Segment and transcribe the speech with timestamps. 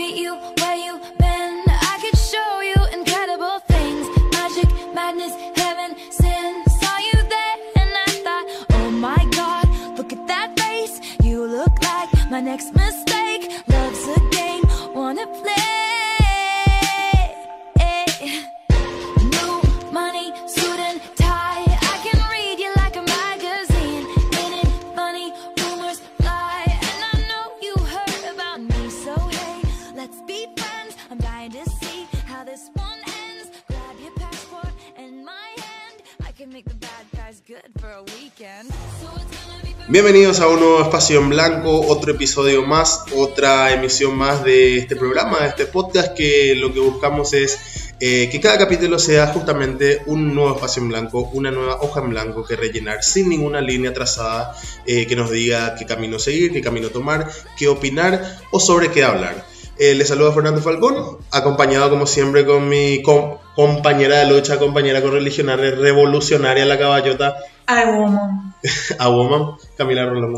[0.00, 0.69] meet you
[39.90, 44.94] Bienvenidos a un nuevo espacio en blanco, otro episodio más, otra emisión más de este
[44.94, 47.58] programa, de este podcast que lo que buscamos es
[47.98, 52.10] eh, que cada capítulo sea justamente un nuevo espacio en blanco, una nueva hoja en
[52.10, 54.54] blanco que rellenar sin ninguna línea trazada
[54.86, 59.02] eh, que nos diga qué camino seguir, qué camino tomar, qué opinar o sobre qué
[59.02, 59.44] hablar.
[59.76, 63.02] Eh, les saluda Fernando Falcón, acompañado como siempre con mi
[63.54, 68.54] compañera de lucha, compañera correligionaria, revolucionaria, la caballota, Ay, woman.
[68.98, 70.34] a Woman, Camila Rolón.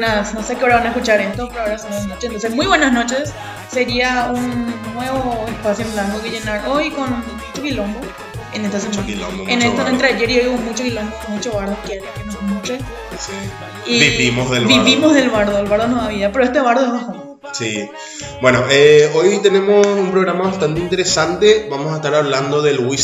[0.00, 0.34] Buenas.
[0.34, 2.24] No sé qué hora van a escuchar esto, pero ahora son las noches.
[2.24, 3.32] Entonces, muy buenas noches.
[3.70, 8.00] Sería un nuevo espacio en blanco que llenar hoy con mucho quilombo.
[8.52, 9.06] En esta semana.
[9.06, 12.24] quilombo, en mucho esto, entre ayer y hoy hubo mucho quilombo, mucho bardo, quiere que
[12.24, 12.78] nos muche.
[13.86, 14.84] Y Vivimos del bardo.
[14.84, 17.19] Vivimos del bardo, el bardo no había, pero este bardo es bajón.
[17.52, 17.88] Sí.
[18.40, 21.66] Bueno, eh, hoy tenemos un programa bastante interesante.
[21.70, 23.00] Vamos a estar hablando del with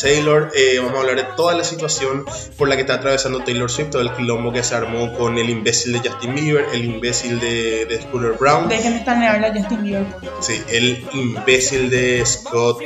[0.00, 0.50] Taylor.
[0.54, 2.24] Eh, vamos a hablar de toda la situación
[2.56, 5.50] por la que está atravesando Taylor Swift, todo el quilombo que se armó con el
[5.50, 9.82] imbécil de Justin Bieber, el imbécil de, de Scooter Brown, Dejen de estanearle a Justin
[9.82, 10.06] Bieber.
[10.40, 12.80] sí, el imbécil de Scott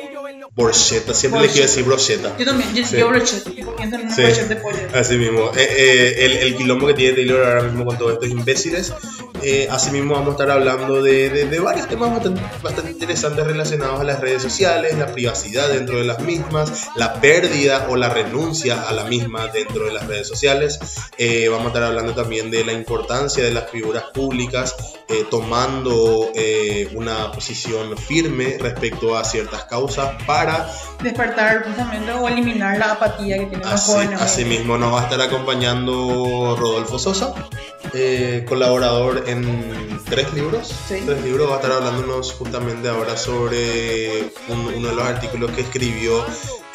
[0.55, 1.13] Borchetta.
[1.13, 2.35] Siempre le quiero decir Brochetta.
[2.39, 2.97] Yo también, yo, Sí.
[2.97, 3.11] yo
[3.77, 4.23] pienso en una Sí.
[4.23, 4.79] de pollo.
[4.95, 8.29] Así mismo, Eh, eh, el, el quilombo que tiene Taylor ahora mismo con todos estos
[8.31, 8.93] imbéciles.
[9.43, 14.01] Eh, asimismo, vamos a estar hablando de, de- de varios temas bastante, bastante interesantes relacionados
[14.01, 18.83] a las redes sociales, la privacidad dentro de las mismas, la pérdida o la renuncia
[18.89, 20.79] a la misma dentro de las redes sociales.
[21.19, 24.75] Eh, vamos a estar hablando también de la importancia de las figuras públicas
[25.09, 30.69] eh, tomando eh, una posición firme respecto a ciertas causas para
[31.03, 34.21] Despertar justamente o eliminar la apatía que tienen los Así, jóvenes.
[34.21, 37.35] así mismo nos va a estar acompañando Rodolfo Sosa,
[38.49, 40.69] colaborador en tres libros.
[40.89, 41.03] Sí.
[41.05, 45.63] Tres libros, va a estar hablándonos justamente ahora sobre un- uno de los artículos que
[45.63, 46.25] escribió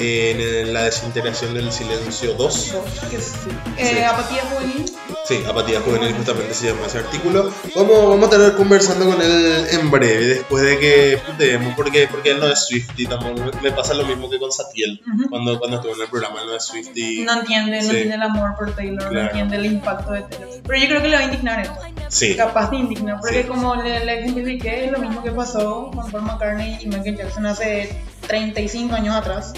[0.01, 2.75] en la desintegración del silencio 2.
[3.09, 3.33] Que sí.
[3.77, 4.85] Eh, Apatía juvenil.
[5.27, 7.51] Sí, Apatía Juvenil justamente se llama ese artículo.
[7.75, 12.31] Vamos, vamos a estar conversando con él en breve, después de que putemos, porque, porque
[12.31, 13.51] él no es Swifty tampoco.
[13.61, 15.29] Me, pasa lo mismo que con Satiel, Ujú.
[15.29, 17.23] cuando, cuando estuvo en el programa, él no es Swifty.
[17.23, 17.89] No entiende, no Sí.
[17.89, 19.13] entiende el amor por Taylor, Claro.
[19.13, 20.49] no entiende el impacto de Taylor.
[20.67, 21.75] Pero yo creo que le va a indignar esto.
[22.09, 22.35] Sí.
[22.35, 23.47] Capaz de indignar, porque Sí.
[23.47, 27.45] como le, le ejemplifiqué, es lo mismo que pasó con Paul McCartney y Michael Jackson
[27.45, 27.95] hace
[28.27, 29.53] 35 años atrás.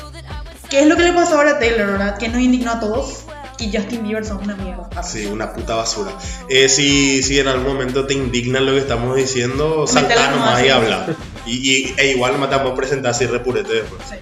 [0.74, 2.18] ¿Qué es lo que le pasó ahora a Taylor, verdad?
[2.18, 3.26] Que nos indignó a todos
[3.60, 4.90] y Justin Bieber son una mierda.
[5.04, 6.12] Sí, una puta basura.
[6.50, 10.66] Eh, si, si en algún momento te indigna lo que estamos diciendo, salta Métela nomás
[10.66, 11.16] y habla.
[11.46, 11.52] Y,
[11.92, 14.02] y- e igual matamos a presentar así repurete después.
[14.10, 14.16] Sí.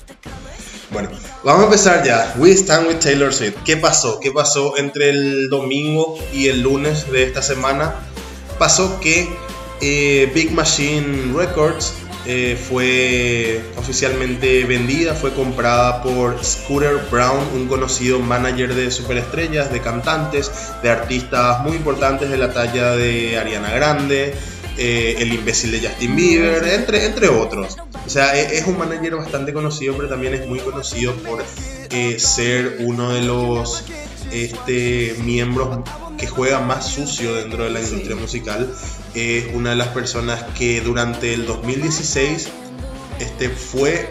[0.91, 1.07] Bueno,
[1.45, 2.33] vamos a empezar ya.
[2.37, 3.55] We Stand with Taylor Swift.
[3.63, 4.19] ¿Qué pasó?
[4.19, 7.95] ¿Qué pasó entre el domingo y el lunes de esta semana?
[8.59, 9.29] Pasó que
[9.79, 11.93] eh, Big Machine Records
[12.33, 19.81] eh, fue oficialmente vendida, fue comprada por Scooter Brown, un conocido manager de superestrellas, de
[19.81, 20.49] cantantes,
[20.81, 24.33] de artistas muy importantes de la talla de Ariana Grande,
[24.77, 27.75] eh, el imbécil de Justin Bieber, entre, entre otros.
[28.05, 31.43] O sea, e- es un manager bastante conocido, pero también es muy conocido por
[31.89, 33.83] eh, ser uno de los
[34.31, 35.79] este, miembros
[36.17, 38.73] que juega más sucio dentro de la industria musical.
[39.13, 42.49] Es una de las personas que durante el 2016
[43.19, 44.09] este, fue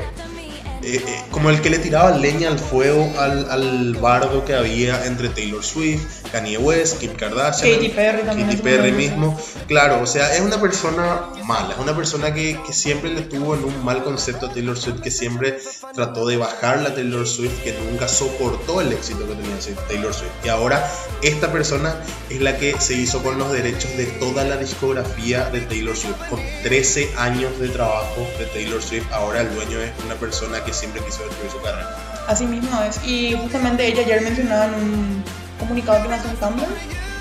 [0.82, 5.04] eh, eh, como el que le tiraba leña al fuego al, al bardo que había
[5.06, 9.38] entre Taylor Swift, Kanye West, Kim Kardashian, Katy Perry también Katy Perry mismo.
[9.66, 13.54] Claro, o sea, es una persona mala, es una persona que, que siempre le tuvo
[13.54, 15.58] en un mal concepto a Taylor Swift, que siempre
[15.94, 19.56] trató de bajar la Taylor Swift, que nunca soportó el éxito que tenía
[19.88, 20.30] Taylor Swift.
[20.44, 20.88] Y ahora
[21.22, 21.94] esta persona
[22.30, 26.16] es la que se hizo con los derechos de toda la discografía de Taylor Swift.
[26.28, 30.69] Con 13 años de trabajo de Taylor Swift, ahora el dueño es una persona que
[30.72, 31.96] siempre quiso destruir su carrera.
[32.26, 33.00] Así mismo es.
[33.04, 35.24] Y justamente ella ayer mencionaba en un
[35.58, 36.68] comunicado que lanzó en Tumblr,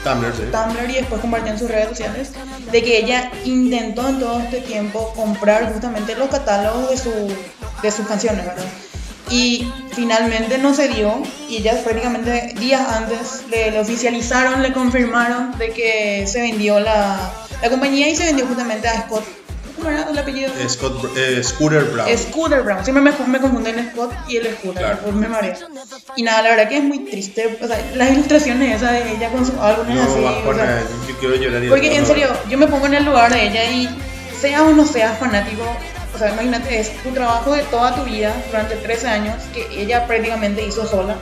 [0.04, 0.44] Tumblr, sí.
[0.52, 2.32] Tumblr y después compartió en sus redes sociales,
[2.72, 7.12] de que ella intentó en todo este tiempo comprar justamente los catálogos de, su,
[7.82, 8.66] de sus canciones, ¿verdad?
[9.30, 15.56] Y finalmente no se dio y ella prácticamente días antes le, le oficializaron, le confirmaron
[15.60, 17.32] de que se vendió la,
[17.62, 19.24] la compañía y se vendió justamente a Scott.
[19.80, 20.52] ¿Cómo era el apellido?
[20.68, 22.18] Scott, eh, Scooter Brown.
[22.18, 22.84] Scooter Brown.
[22.84, 24.84] Siempre me, me confunden el Scott y el Scooter.
[24.84, 25.12] Claro.
[25.14, 25.56] me mareo.
[26.16, 27.58] Y nada, la verdad que es muy triste.
[27.62, 30.20] O sea, las ilustraciones esas de ella con sus álbumes no, así.
[30.20, 31.64] o bajona, sea, yo quiero llorar.
[31.64, 33.90] y porque en serio, yo me pongo en el lugar de ella y
[34.40, 35.64] seas o no seas fanático,
[36.14, 40.06] o sea, imagínate, es tu trabajo de toda tu vida durante 13 años que ella
[40.06, 41.16] prácticamente hizo sola.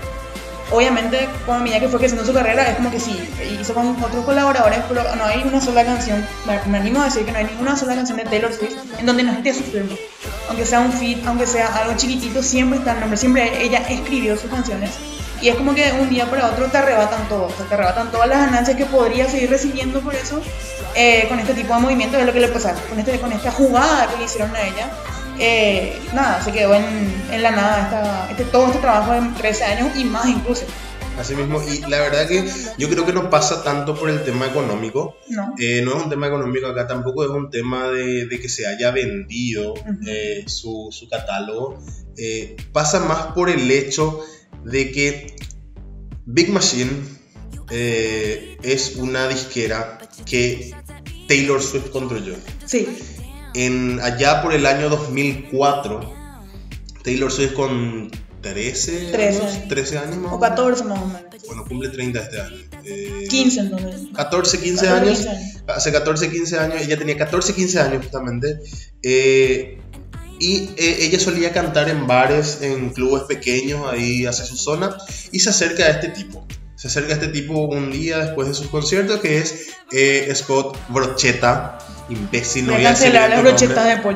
[0.71, 3.17] Obviamente, la medida que fue creciendo su carrera, es como que sí,
[3.59, 7.31] hizo con otros colaboradores, pero no hay una sola canción, me animo a decir que
[7.31, 9.95] no hay ninguna sola canción de Taylor Swift en donde no esté su firma.
[10.49, 14.35] Aunque sea un feat, aunque sea algo chiquitito, siempre está el nombre, siempre ella escribió
[14.35, 14.91] sus canciones.
[15.41, 17.75] Y es como que de un día para otro te arrebatan todo, o sea, te
[17.75, 20.41] arrebatan todas las ganancias que podrías seguir recibiendo por eso,
[20.95, 23.51] eh, con este tipo de movimientos, es lo que le pasa, con, este, con esta
[23.51, 24.89] jugada que le hicieron a ella.
[25.39, 26.85] Eh, nada, se quedó en,
[27.31, 30.65] en la nada esta, este, todo este trabajo de 13 años y más incluso.
[31.19, 32.47] Así mismo, y la verdad que
[32.77, 35.17] yo creo que no pasa tanto por el tema económico.
[35.29, 35.55] ¿no?
[35.57, 38.67] Eh, no es un tema económico acá, tampoco es un tema de, de que se
[38.67, 39.73] haya vendido
[40.05, 41.83] eh, su, su catálogo.
[42.17, 44.19] Eh, pasa más por el hecho
[44.63, 45.35] de que
[46.25, 46.91] Big Machine
[47.69, 50.71] es una disquera que
[51.27, 52.35] Taylor Swift construyó.
[52.65, 52.87] Sí,
[53.57, 56.13] En, allá por el año 2004,
[57.03, 58.11] Taylor Swift con
[58.41, 59.41] 13, 13.
[59.41, 60.49] años, 13 años más o o menos.
[60.49, 61.21] 14 más o menos.
[61.47, 62.57] Bueno, cumple 30 este año.
[62.83, 64.01] Eh, 15 entonces.
[64.13, 65.17] 14, 15 14, años.
[65.17, 65.63] 15 años.
[65.67, 66.81] Hace 14, 15 años.
[66.81, 68.59] Ella tenía 14, 15 años justamente.
[69.01, 69.79] Eh,
[70.39, 74.95] y eh, ella solía cantar en bares, en clubes pequeños, ahí hacia su zona.
[75.31, 76.45] Y se acerca a este tipo.
[76.75, 80.77] Se acerca a este tipo un día después de sus conciertos, que es eh, Scott
[80.89, 81.79] Brocheta.
[82.09, 83.57] Imbécil, no Voy a decir de pollo.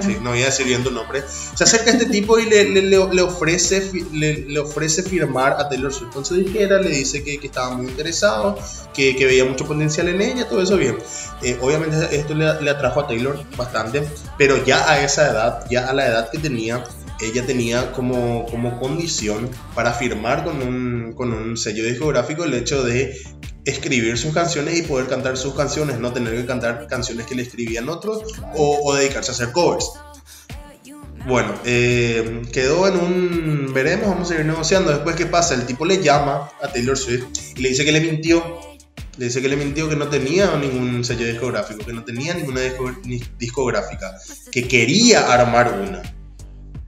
[0.01, 1.23] Sí, no voy a decir bien tu nombre.
[1.55, 5.93] Se acerca este tipo y le, le- le- ofrece, le, le ofrece firmar a Taylor
[5.93, 6.79] Swift con su disquera.
[6.79, 8.57] Le dice que, que estaba muy interesado,
[8.93, 10.97] que, que veía mucho potencial en ella, todo eso bien.
[11.43, 14.03] Eh, obviamente esto le, le atrajo a Taylor bastante,
[14.37, 16.83] pero ya a esa edad, ya a la edad que tenía,
[17.19, 22.83] ella tenía como, como condición para firmar con un, con un sello discográfico el hecho
[22.83, 23.15] de
[23.65, 27.43] escribir sus canciones y poder cantar sus canciones, no tener que cantar canciones que le
[27.43, 28.23] escribían otros
[28.55, 29.89] o, dedicarse a hacer covers.
[31.27, 33.71] Bueno, eh, quedó en un...
[33.73, 34.91] Veremos, vamos a seguir negociando.
[34.91, 35.53] Después, ¿qué pasa?
[35.53, 37.25] El tipo le llama a Taylor Swift
[37.55, 38.43] y le dice que le mintió.
[39.17, 42.61] Le dice que le mintió que no tenía ningún sello discográfico, que no tenía ninguna
[42.61, 44.17] disco- ni- discográfica,
[44.51, 46.01] que quería armar una.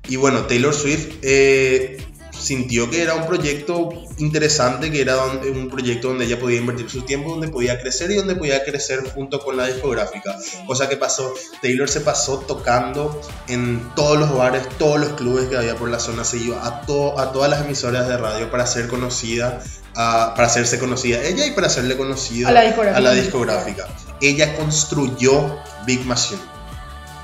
[0.10, 1.98] Y bueno, Taylor Swift eh,
[2.38, 7.01] sintió que era un proyecto interesante, que era un proyecto donde ella podía invertir su
[7.03, 10.35] tiempo, donde podía crecer y donde podía crecer junto con la discográfica.
[10.68, 15.57] Cosa que pasó, Taylor se pasó tocando en todos los bares, todos los clubes que
[15.57, 18.65] había por la zona, se iba a, to- a todas las emisoras de radio para
[18.68, 19.62] ser conocida,
[19.95, 22.97] a- para hacerse conocida ella y para hacerle conocida A la discográfica.
[22.97, 23.88] a la discográfica.
[24.21, 26.41] Ella construyó Big Machine.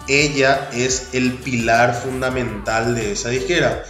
[0.08, 3.84] Ella es el pilar fundamental de esa disquera.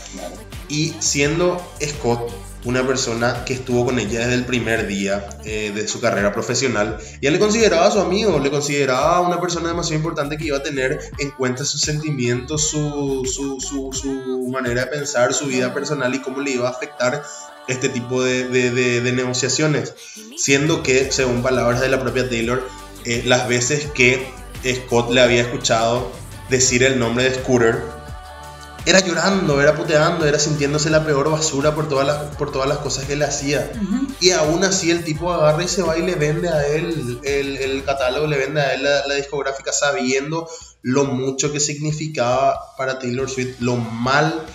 [0.70, 2.32] Y siendo Scott
[2.66, 6.98] una persona que estuvo con ella desde el primer día eh, de su carrera profesional,
[7.22, 11.00] ella le consideraba su amigo, le consideraba una persona demasiado importante que iba a tener
[11.20, 16.42] en cuenta sus sentimientos, su, su, su, manera de pensar, su vida personal y cómo
[16.42, 17.24] le iba a afectar
[17.70, 19.94] este tipo de, de- de- de negociaciones.
[20.38, 22.68] Siendo que, según palabras de la propia Taylor,
[23.06, 24.28] eh, las veces que
[24.66, 26.12] Scott le había escuchado
[26.50, 27.82] decir el nombre de Scooter,
[28.90, 32.80] era llorando, era puteando, era sintiéndose la peor basura por todas las, por todas las
[32.80, 33.72] cosas que le hacía.
[34.20, 37.58] Y aún así el tipo agarra y se va y le vende a él el,
[37.58, 40.50] el catálogo, le vende a él la, la discográfica sabiendo
[40.82, 44.46] lo mucho que significaba para Taylor Swift, lo mal...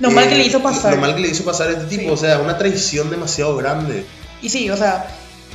[0.00, 0.94] Lo mal que eh, le hizo pasar.
[0.94, 2.08] Lo mal que le hizo pasar a este tipo, Sí.
[2.10, 4.04] o sea, una traición demasiado grande.
[4.42, 5.06] Y sí, o sea,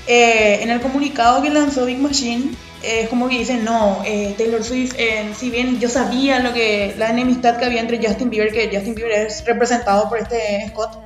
[0.08, 4.64] eh, en el comunicado que lanzó Big Machine, es como que dicen, no, eh, Taylor
[4.64, 8.52] Swift, eh, si bien yo sabía lo que la enemistad que había entre Justin Bieber,
[8.52, 10.98] que Justin Bieber es representado por este Scott,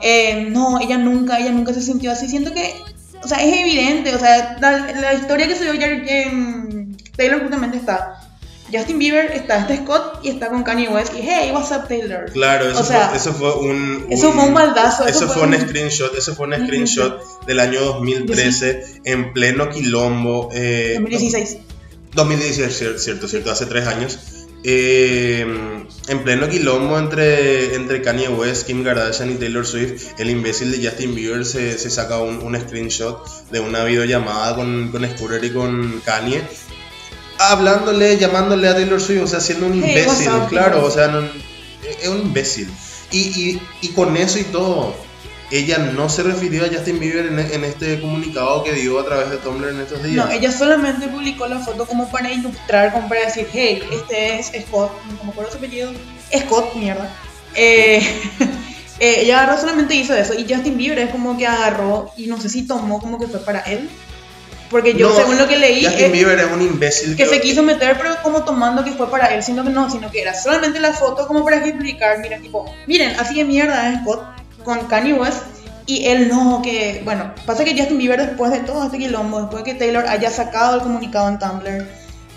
[0.00, 2.28] eh, no, ella nunca, ella nunca se sintió así.
[2.28, 2.74] Siento que,
[3.22, 5.72] o sea, es evidente, o sea, la, la historia que se dio
[7.16, 8.21] Taylor justamente está.
[8.72, 12.30] Justin Bieber está este Scott y está con Kanye West y hey, what's up Taylor?
[12.32, 15.54] Claro, eso, O sea, fue, eso fue un, eso fue un baldazo, Eso, fue un
[15.54, 20.48] un- screenshot, eso fue un un screenshot del año 2013 en pleno quilombo.
[20.52, 21.58] eh, 2016.
[22.14, 24.18] 2016, cier- cierto, cierto, hace tres años.
[24.64, 25.44] eh,
[26.08, 30.88] en pleno quilombo entre, entre Kanye West, Kim Kardashian y Taylor Swift, el imbécil de
[30.88, 35.50] Justin Bieber se, se saca un, un screenshot de una videollamada con, con Scooter y
[35.50, 36.42] con Kanye.
[37.38, 41.28] Hablándole, llamándole a Taylor Swift, o sea, siendo un Hey, imbécil, claro, o sea, no-
[42.00, 42.70] es un imbécil.
[43.10, 44.94] Y, y, y con eso y todo,
[45.50, 49.28] ella no se refirió a Justin Bieber en, en este comunicado que dio a través
[49.30, 50.16] de Tumblr en estos días.
[50.16, 54.46] No, ella solamente publicó la foto como para ilustrar, como para decir, hey, este es
[54.66, 55.92] Scott, no me acuerdo su apellido,
[56.34, 57.14] Scott, mierda.
[57.54, 57.98] Eh,
[58.98, 62.40] eh, ella agarró, solamente hizo eso, y Justin Bieber es como que agarró, y no
[62.40, 63.90] sé si tomó como que fue para él,
[64.72, 67.40] porque yo No, según lo que leí, Justin eh, Bieber es un imbécil que se
[67.40, 70.34] quiso meter, pero como tomando que fue para él, sino que no, sino que era
[70.34, 74.24] solamente la foto como para explicar, mira, tipo, miren, así de mierda es Scott
[74.64, 75.42] con Kanye West,
[75.86, 79.64] y él no, que, bueno, pasa que Justin Bieber después de todo este quilombo, después
[79.64, 81.86] de que Taylor haya sacado el comunicado en Tumblr,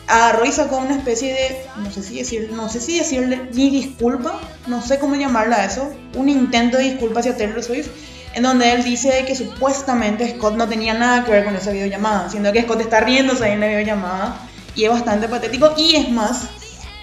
[0.08, 3.70] agarró y sacó una especie de, no sé si decirle, no sé si decirle ni
[3.70, 7.90] disculpa, no sé cómo llamarla a eso, un intento de disculpa hacia Taylor Swift,
[8.36, 12.30] en donde él dice que supuestamente Scott no tenía nada que ver con esa videollamada,
[12.30, 14.38] siendo que Scott está riéndose en la videollamada
[14.76, 15.74] y es bastante patético.
[15.78, 16.44] Y es más,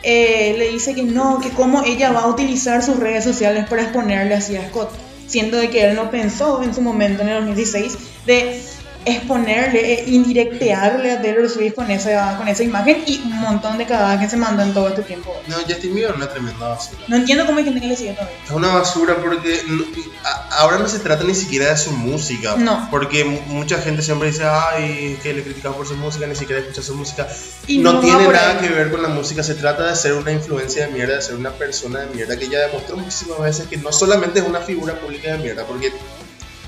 [0.02, 3.82] eh, le dice que no, que cómo ella va a utilizar sus redes sociales para
[3.82, 4.90] exponerle así a Scott,
[5.26, 7.96] siendo de que él no pensó en su momento en el 2016
[8.26, 8.62] de
[9.04, 13.86] exponerle, eh, indirectearle a Taylor Swift con esa, con esa imagen y un montón de
[13.86, 15.34] cagadas que se mandó en todo este tiempo.
[15.46, 17.02] No, Justin Bieber es una tremenda basura.
[17.08, 18.36] No entiendo cómo hay gente que le sigue todavía.
[18.44, 19.84] Es una basura porque no-
[20.24, 22.56] a- ahora no se trata ni siquiera de su música.
[22.56, 22.88] No.
[22.90, 26.60] Porque mu- mucha gente siempre dice, ay, que le criticamos por su música, ni siquiera
[26.60, 27.26] escucha su música.
[27.66, 30.32] Y no, no tiene nada que ver con la música, se trata de ser una
[30.32, 33.76] influencia de mierda, de ser una persona de mierda que ya demostró muchísimas veces que
[33.76, 35.92] no solamente es una figura pública de mierda, porque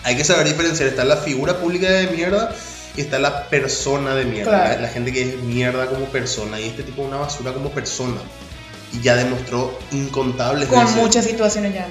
[0.05, 2.55] hay que saber diferenciar, está la figura pública de mierda
[2.97, 4.75] y está la persona de mierda, Claro.
[4.77, 7.71] la, la gente que es mierda como persona y este tipo es una basura como
[7.71, 8.21] persona.
[8.93, 10.97] Y ya demostró incontables Con veces.
[10.97, 11.89] muchas situaciones ya.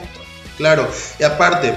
[0.57, 0.87] Claro,
[1.19, 1.73] y aparte,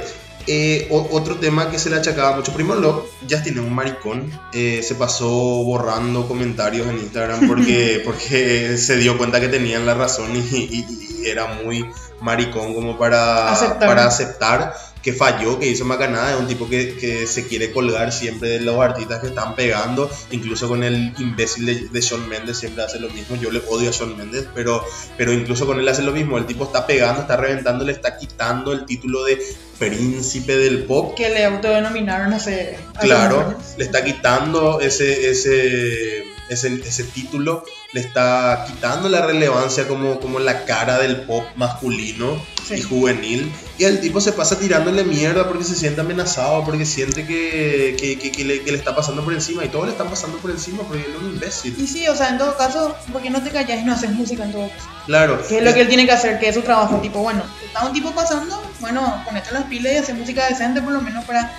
[0.46, 4.30] eh, o- otro tema que se le achacaba mucho, primero lo, Justin es un maricón,
[4.52, 9.94] eh, se pasó borrando comentarios en Instagram porque, porque se dio cuenta que tenían la
[9.94, 10.86] razón y, y-
[11.24, 11.84] y era muy
[12.20, 13.88] maricón como para Aceptar.
[13.88, 14.76] para aceptar
[15.06, 18.60] que falló, que hizo macanada, es un tipo que, que se quiere colgar siempre de
[18.60, 22.98] los artistas que están pegando, incluso con el imbécil de, de Shawn Mendes siempre hace
[22.98, 24.84] lo mismo, yo le odio a Shawn Mendes, pero,
[25.16, 28.18] pero incluso con él hace lo mismo, el tipo está pegando, está reventando, le está
[28.18, 29.40] quitando el título de
[29.78, 32.76] príncipe del pop, Que le autodenominaron hace.
[33.00, 33.74] claro, años.
[33.78, 37.62] le está quitando ese, ese, ese, ese título,
[37.96, 42.74] le está quitando la relevancia como, como la cara del pop masculino Sí.
[42.74, 43.52] y juvenil.
[43.78, 48.18] Y el tipo se pasa tirándole mierda porque se siente amenazado, porque siente que, que,
[48.18, 50.50] que- que le, que le está pasando por encima y todos le están pasando por
[50.50, 51.76] encima porque él es un imbécil.
[51.78, 54.10] Y sí, o sea, en todo caso, ¿por qué no te callas y no haces
[54.10, 54.88] música en todo caso?
[55.06, 55.40] Claro.
[55.46, 56.96] Que es lo que él tiene que hacer, que es su trabajo.
[57.00, 60.92] Tipo, bueno, está un tipo pasando, bueno, ponete las pilas y hacer música decente por
[60.92, 61.52] lo menos para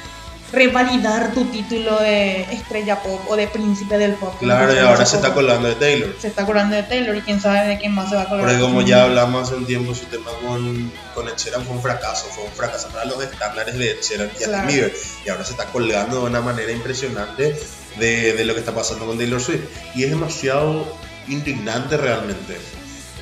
[0.51, 4.33] revalidar tu título de estrella pop o de príncipe del pop.
[4.39, 6.15] Claro, y ahora se está colando de Taylor.
[6.19, 8.45] Se está colando de Taylor y quién sabe de quién más se va a colar.
[8.45, 11.81] Porque como ya hablamos hace un tiempo, su tema con, con Ed Sheeran fue un
[11.81, 14.67] fracaso, fue un fracaso para los estándares de Ed Sheeran y Claro.
[14.67, 14.93] Bieber.
[15.25, 17.59] Y ahora se está colgando de una manera impresionante
[17.97, 19.63] de, de lo que está pasando con Taylor Swift.
[19.95, 20.85] Y es demasiado
[21.27, 22.57] indignante realmente.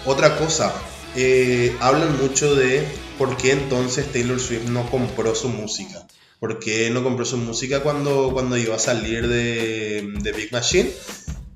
[0.05, 0.72] Otra cosa,
[1.15, 2.86] eh, hablan mucho de
[3.17, 6.04] por qué entonces Taylor Swift no compró su música.
[6.39, 10.92] ¿Por qué no compró su música cuando, cuando iba a salir de, de Big Machine?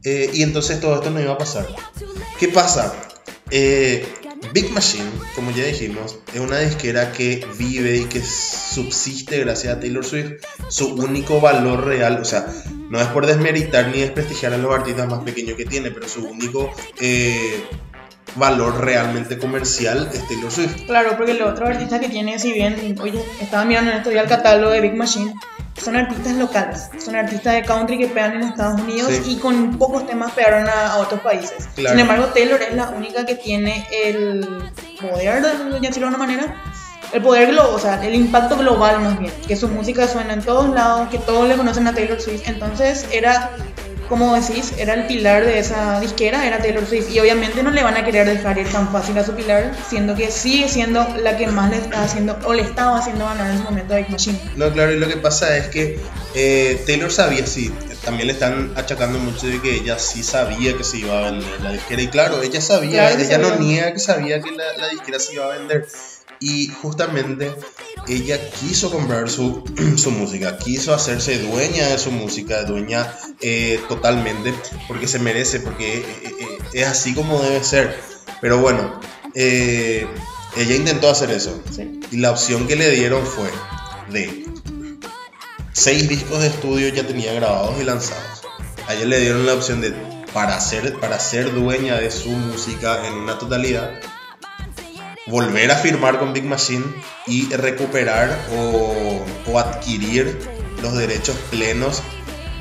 [0.04, 1.68] Eh, y entonces todo esto no iba a pasar.
[2.40, 2.94] ¿Qué pasa?
[3.52, 4.06] Eh,
[4.54, 9.80] Big Machine, como ya dijimos, es una disquera que vive y que subsiste gracias a
[9.80, 10.44] Taylor Swift.
[10.70, 12.48] Su único valor real, o sea,
[12.90, 16.26] no es por desmeritar ni desprestigiar a los artistas más pequeños que tiene, pero su
[16.26, 17.64] único eh,
[18.36, 20.86] valor realmente comercial es Taylor Swift.
[20.86, 24.24] Claro, porque los otros artistas que tiene, si bien, oye, estaba mirando en estos días
[24.24, 25.34] el catálogo de Big Machine,
[25.82, 29.32] son artistas locales, son artistas de country que pegan en Estados Unidos Sí.
[29.34, 31.70] y con pocos temas pegaron a, a otros países.
[31.76, 31.92] Claro.
[31.92, 34.46] Sin embargo, Taylor es la única que tiene el
[35.00, 36.56] poder, de decirlo de alguna manera,
[37.14, 40.42] el poder global, o sea, el impacto global más bien, que su música suena en
[40.44, 42.44] todos lados, que todos le conocen a Taylor Swift.
[42.48, 43.50] Entonces era,
[44.10, 47.12] como decís, era el pilar de esa disquera, era Taylor Swift.
[47.12, 50.16] Y obviamente no le van a querer dejar ir tan fácil a su pilar, siendo
[50.16, 53.56] que sigue siendo la que más le está haciendo, o le estaba haciendo ganar en
[53.56, 54.40] ese momento a Machine.
[54.56, 56.00] No, claro, y lo que pasa es que
[56.34, 57.72] eh, Taylor sabía, sí,
[58.04, 61.62] también le están achacando mucho de que ella sí sabía que se iba a vender
[61.62, 62.02] la disquera.
[62.02, 65.34] Y claro, ella sabía, Claro ella no niega que sabía que la, la disquera se
[65.34, 65.86] iba a vender.
[66.40, 67.54] Y justamente
[68.08, 69.64] ella quiso comprar su,
[69.98, 74.54] su música, quiso hacerse dueña de su música, dueña eh, totalmente,
[74.88, 78.00] porque se merece, porque eh, eh, es así como debe ser.
[78.42, 79.00] Pero bueno,
[79.36, 81.62] ella intentó hacer eso.
[81.76, 82.00] Sí.
[82.12, 83.50] Y la opción que le dieron fue
[84.12, 84.46] de
[85.74, 88.44] seis discos de estudio ya tenía grabados y lanzados.
[88.88, 89.94] A ella le dieron la opción de
[90.34, 93.92] para ser, para ser dueña de su música en una totalidad,
[95.30, 96.86] volver a firmar con Big Machine
[97.28, 100.38] y recuperar o, o adquirir
[100.82, 102.02] los derechos plenos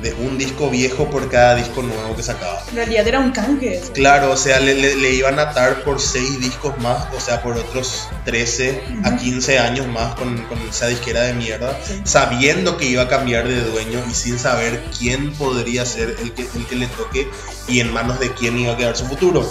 [0.01, 2.63] de un disco viejo por cada disco nuevo que sacaba.
[2.69, 3.81] En realidad era un canje.
[3.93, 7.43] Claro, o sea, le, le- le iban a atar por 6 discos más, o sea,
[7.43, 11.99] por otros 13 a 15 años más con, con esa disquera de mierda, Sí.
[12.05, 16.43] sabiendo que iba a cambiar de dueño y sin saber quién podría ser el que,
[16.55, 17.27] el que le toque
[17.67, 19.45] y en manos de quién iba a quedar su futuro.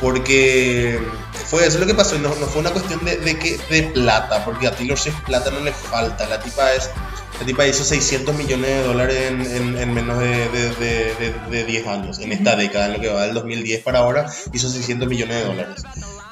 [0.00, 0.98] Porque
[1.46, 3.82] fue eso lo que pasó, y no, no fue una cuestión de, de, que, de
[3.84, 6.90] plata, porque a Taylor Swift plata no le falta, la tipa es...
[7.38, 11.34] La tipa hizo 600 millones de dólares en, en- en menos de, de- de- de-
[11.50, 14.68] de 10 años, en esta década, en lo que va del 2010 para ahora, hizo
[14.68, 15.82] 600 millones de dólares.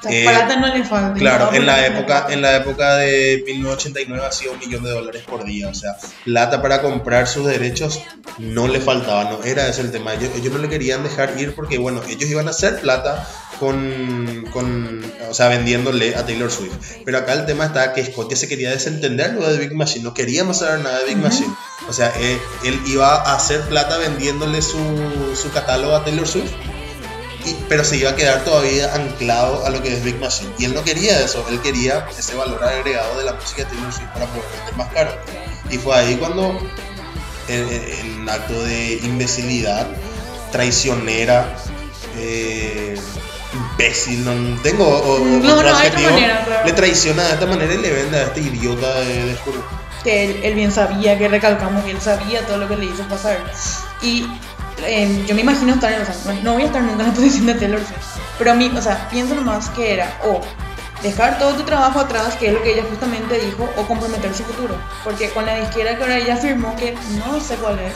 [0.07, 1.17] Eh, plata no le falta.
[1.17, 5.43] Claro, en la época, en la época de 1989 hacía un millón de dólares por
[5.45, 7.99] día, o sea, plata para comprar sus derechos
[8.37, 10.13] no le faltaba, no era ese el tema.
[10.13, 13.27] Ellos, ellos no le querían dejar ir porque, bueno, ellos iban a hacer plata
[13.59, 16.73] con, con, o sea, vendiéndole a Taylor Swift.
[17.05, 20.03] Pero acá el tema está que Scott ya se quería desentender luego de Big Machine,
[20.03, 21.17] no quería más saber nada de Big.
[21.17, 21.53] Machine.
[21.87, 24.77] O sea, eh, él iba a hacer plata vendiéndole su,
[25.35, 26.51] su catálogo a Taylor Swift.
[27.45, 30.51] Y- pero se iba a quedar todavía anclado a lo que es Big Machine.
[30.59, 33.91] Y él no quería eso, él quería ese valor agregado de la música de Taylor
[33.93, 35.11] Swift para poder vender más caro.
[35.71, 36.59] Y fue ahí cuando,
[37.47, 39.87] en, en- en un acto de imbecilidad,
[40.51, 41.55] traicionera,
[42.17, 42.95] eh,
[43.53, 46.65] imbécil, no tengo o- No, otro no, de adjetivo, manera, claro.
[46.65, 49.61] le traiciona de esta manera y le vende a este idiota de, de Scooter.
[50.03, 53.03] que él, él bien sabía, que recalcamos que él sabía todo lo que le hizo
[53.09, 53.37] pasar.
[54.01, 54.27] Y
[54.85, 57.13] eh, yo me imagino estar en, o sea, no- voy a estar nunca en la
[57.15, 60.41] posición de Taylor Swift, pero a mí, o sea, pienso nomás que era o
[61.03, 64.43] dejar todo tu trabajo atrás, que es lo que ella justamente dijo, o comprometer su
[64.43, 64.75] futuro.
[65.03, 67.93] Porque con la disquera que ahora ella firmó, que no sé cuál es,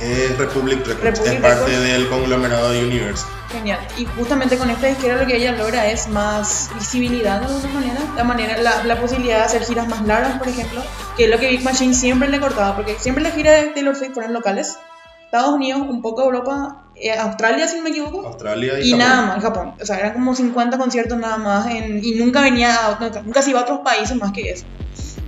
[0.00, 1.82] Es Republic Records, Republic es parte Records.
[1.84, 3.24] del conglomerado de Universe.
[3.56, 3.78] Genial.
[3.96, 8.00] Y justamente con esta disquera lo que ella logra es más visibilidad de alguna manera.
[8.16, 10.82] La, manera la, la posibilidad de hacer giras más largas, por ejemplo,
[11.16, 13.96] que es lo que Big Machine siempre le cortaba, porque siempre las giras de Taylor
[13.96, 14.78] Swift fueron locales.
[15.24, 18.26] Estados Unidos, un poco Europa, eh, Australia, si no me equivoco.
[18.28, 18.98] Australia y, Y Japón.
[19.06, 19.74] nada más, Japón.
[19.80, 23.42] O sea, eran como 50 conciertos nada más en- y nunca venía, a, nunca, nunca
[23.42, 24.64] se iba a otros países más que eso.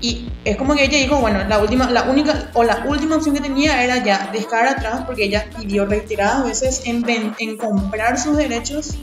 [0.01, 3.35] Y es como que ella dijo, bueno, la última, la única o la última opción
[3.35, 7.05] que tenía era ya dejar atrás, porque ella pidió reiteradas veces en,
[7.39, 8.95] en comprar sus derechos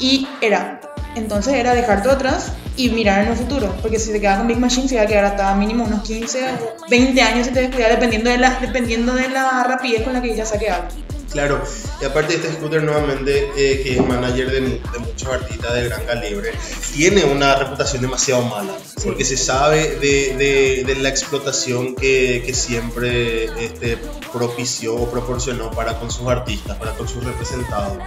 [0.00, 0.80] y era,
[1.14, 4.46] entonces era dejar todo atrás y mirar en el futuro, porque si se quedaba con
[4.46, 7.62] Big Machine se iba a quedar hasta mínimo unos 15 o 20 años si te
[7.62, 10.88] descuida, dependiendo de la, dependiendo de la rapidez con la que ella saque algo.
[11.30, 11.62] Claro,
[12.00, 16.02] y aparte este Scooter nuevamente, eh, que es manager de, de muchos artistas de gran
[16.06, 16.52] calibre,
[16.94, 18.72] tiene una reputación demasiado mala,
[19.04, 23.98] porque se sabe de, de- de la explotación que, que siempre este,
[24.32, 27.98] propició o proporcionó para con sus artistas, para con sus representados.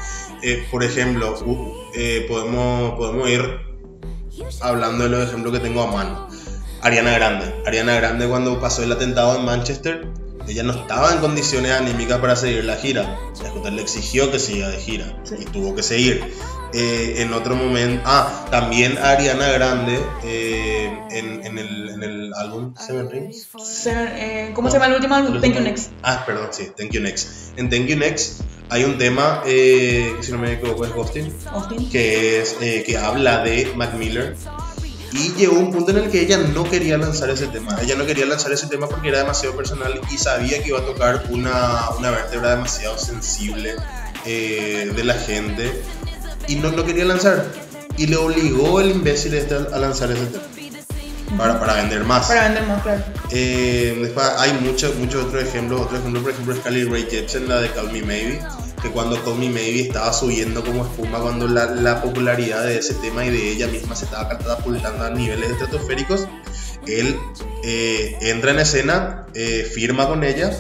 [0.42, 3.44] Eh, por ejemplo, u- eh, podemos, podemos ir
[4.62, 6.28] hablando de los ejemplos que tengo a mano.
[6.82, 7.54] Ariana Grande.
[7.68, 10.08] Ariana Grande cuando pasó el atentado en Manchester,
[10.48, 13.18] ella no estaba en condiciones anímicas para seguir la gira.
[13.36, 15.36] Scooter le exigió que siga de gira Sí.
[15.40, 16.24] y tuvo que seguir.
[16.74, 22.74] Eh, en otro momento, ah, también Ariana Grande eh, en, en el, en el álbum
[22.78, 23.50] Seven Rings.
[23.88, 25.42] Eh, ¿Cómo se llama el último álbum?
[25.42, 25.92] Thank You Next.
[26.04, 27.58] Ah, perdón, sí, Thank You Next.
[27.58, 31.34] En Thank You Next hay un tema eh, que si no me equivoco es Ghosting
[31.52, 31.90] Austin.
[31.90, 34.38] que es eh, que habla de Mac Miller
[35.12, 38.06] y llegó un punto en el que ella no quería lanzar ese tema ella no
[38.06, 41.90] quería lanzar ese tema porque era demasiado personal y sabía que iba a tocar una,
[41.98, 43.76] una vértebra demasiado sensible
[44.26, 45.82] eh, de la gente
[46.48, 47.46] y no lo quería lanzar
[47.98, 50.46] y le obligó el imbécil este a lanzar ese tema
[51.38, 53.04] para, para vender más Para vender más, claro.
[53.32, 55.82] eh, después hay muchos muchos otros ejemplos.
[55.82, 58.42] Otro ejemplo, por ejemplo, es Carly Rae Jepsen, la de Call Me Maybe.
[58.82, 62.96] Que cuando Call Me Maybe estaba subiendo como espuma, cuando la, la popularidad de ese
[62.96, 66.28] tema y de ella misma se estaba catapultando a niveles estratosféricos,
[66.88, 67.18] él
[67.64, 70.52] eh, entra en escena, eh, firma con ella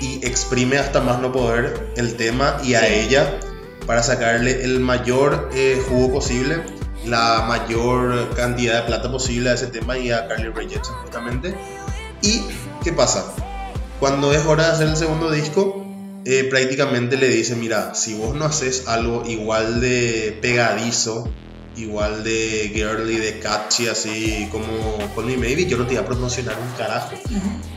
[0.00, 3.40] y exprime hasta más no poder el tema y a ella
[3.86, 6.62] para sacarle el mayor eh, jugo posible,
[7.06, 11.54] la mayor cantidad de plata posible a ese tema y a Carly Rae Jepsen justamente.
[12.20, 12.42] ¿Y
[12.82, 13.32] qué pasa?
[14.00, 15.85] Cuando es hora de hacer el segundo disco,
[16.26, 21.30] eh, prácticamente le dice, mira, si vos no haces algo igual de pegadizo
[21.76, 24.66] igual de girly, de catchy, así como
[25.14, 27.10] con mi Maybe, yo no te iba a promocionar un carajo.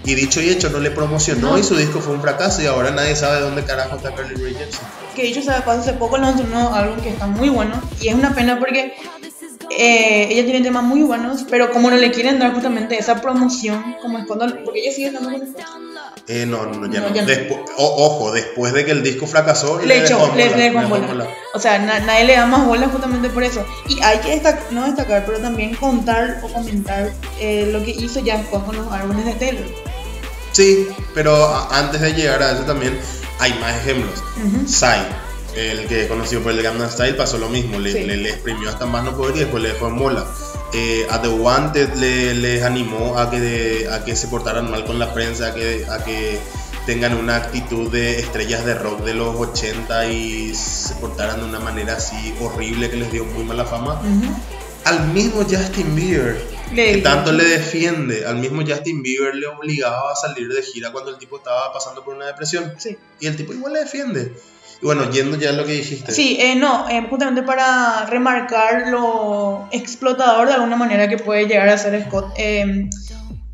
[0.05, 1.57] Y dicho y hecho, no le promocionó No.
[1.57, 4.35] y su disco fue un fracaso y ahora nadie sabe de dónde carajo está Carly
[4.35, 4.79] Rae Jepsen.
[5.15, 7.81] Que dicho sea hace poco lanzó un nuevo álbum que está muy bueno.
[8.01, 8.93] Y es una pena porque
[9.77, 13.97] eh, ella tiene temas muy buenos, pero como no le quieren dar justamente esa promoción,
[14.01, 14.47] como es cuando.
[14.63, 15.53] Porque ella sigue estando con.
[16.27, 17.15] Eh, no, no, ya No, no.
[17.15, 17.27] ya no.
[17.27, 21.07] Despu- o- ojo, después de que el disco fracasó, Le echó, le, bola, dejó bola.
[21.07, 21.27] bola.
[21.55, 23.65] O sea, na- nadie le da más bola justamente por eso.
[23.87, 28.19] Y hay que destacar, no destacar, pero también contar o comentar eh, lo que hizo
[28.19, 29.65] ya después con los álbumes de Taylor.
[30.51, 32.99] Sí, pero antes de llegar a eso también
[33.39, 34.21] hay más ejemplos.
[34.45, 34.67] Ujú.
[34.67, 34.99] Psy,
[35.55, 37.79] el que es conocido por el Gangnam Style, pasó lo mismo.
[37.79, 38.03] Le, Sí.
[38.03, 40.25] le, le exprimió hasta más no poder y después le dejó en mola.
[40.73, 44.99] Eh, a The Wanted le, les animó a que, a que se portaran mal con
[44.99, 46.39] la prensa, a que, a que
[46.85, 51.59] tengan una actitud de estrellas de rock de los 80 y se portaran de una
[51.59, 53.99] manera así horrible que les dio muy mala fama.
[54.85, 56.41] Al mismo Justin Bieber,
[56.73, 60.91] Le- que tanto le defiende, al mismo Justin Bieber le obligaba a salir de gira
[60.91, 62.73] cuando el tipo estaba pasando por una depresión.
[62.77, 62.95] Sí.
[63.19, 64.31] Y el tipo igual le defiende.
[64.81, 66.11] Bueno, yendo ya a lo que dijiste.
[66.13, 71.67] Sí, eh, no, eh, justamente para remarcar lo explotador de alguna manera que puede llegar
[71.69, 72.33] a ser Scott.
[72.37, 72.89] eh,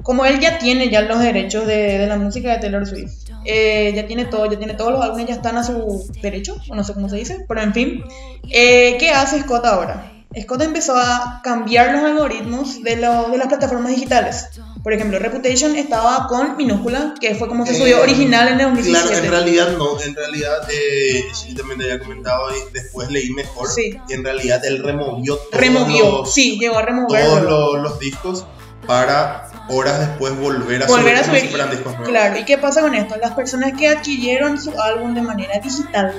[0.03, 3.11] como él ya tiene ya los derechos de, de la música de Taylor Swift,
[3.43, 6.75] eh, ya tiene todo, ya tiene todos los álbumes, ya están a su derecho, o
[6.75, 8.03] no sé cómo se dice, pero en fin.
[8.51, 10.11] Eh, ¿Qué hace Scott ahora?
[10.39, 14.49] Scott empezó a cambiar los algoritmos de, lo- de las plataformas digitales.
[14.85, 18.65] Por ejemplo, Reputation estaba con minúscula, que fue como se subió Eh, original en el
[18.67, 19.07] 2017.
[19.07, 23.31] Claro, en realidad no, en realidad, eh, sí, también te había comentado y después leí
[23.31, 23.67] mejor.
[23.67, 23.99] Sí.
[24.07, 27.25] Y en realidad él removió todos, removió, los, sí, llegó a remover.
[27.25, 28.45] todos los, los discos
[28.85, 31.69] para horas después volver a volver a subir como subir.
[31.71, 32.07] discos nuevos.
[32.09, 33.15] Claro, ¿y qué pasa con esto?
[33.17, 36.13] Las personas que adquirieron su álbum de manera digital,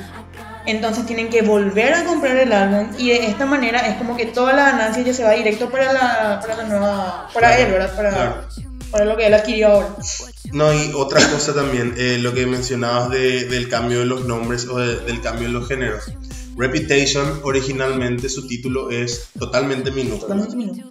[0.66, 4.26] entonces tienen que volver a comprar el álbum y de esta manera es como que
[4.26, 7.72] toda la ganancia ya se va directo para la, para la nueva, para Claro, él,
[7.72, 7.96] ¿verdad?
[7.96, 8.42] Para, claro.
[8.90, 9.88] para lo que él adquirió ahora.
[10.52, 14.66] No, y otra cosa también, eh, lo que mencionabas de- del cambio de los nombres
[14.68, 16.04] o de- del cambio de los géneros.
[16.58, 20.46] Reputation, originalmente su título es totalmente minúsculo.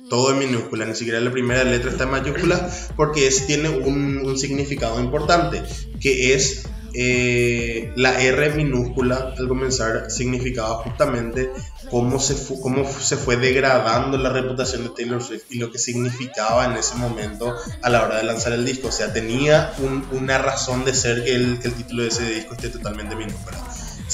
[0.09, 4.19] Todo en minúscula, ni siquiera la primera letra está en mayúscula, porque es, tiene un,
[4.23, 5.63] un significado importante,
[5.99, 11.51] que es eh, la R minúscula al comenzar significaba justamente
[11.89, 15.77] cómo se, fu- cómo se fue degradando la reputación de Taylor Swift y lo que
[15.79, 18.87] significaba en ese momento a la hora de lanzar el disco.
[18.87, 22.23] O sea, tenía un- una razón de ser que el, que el título de ese
[22.29, 23.57] disco esté totalmente minúscula.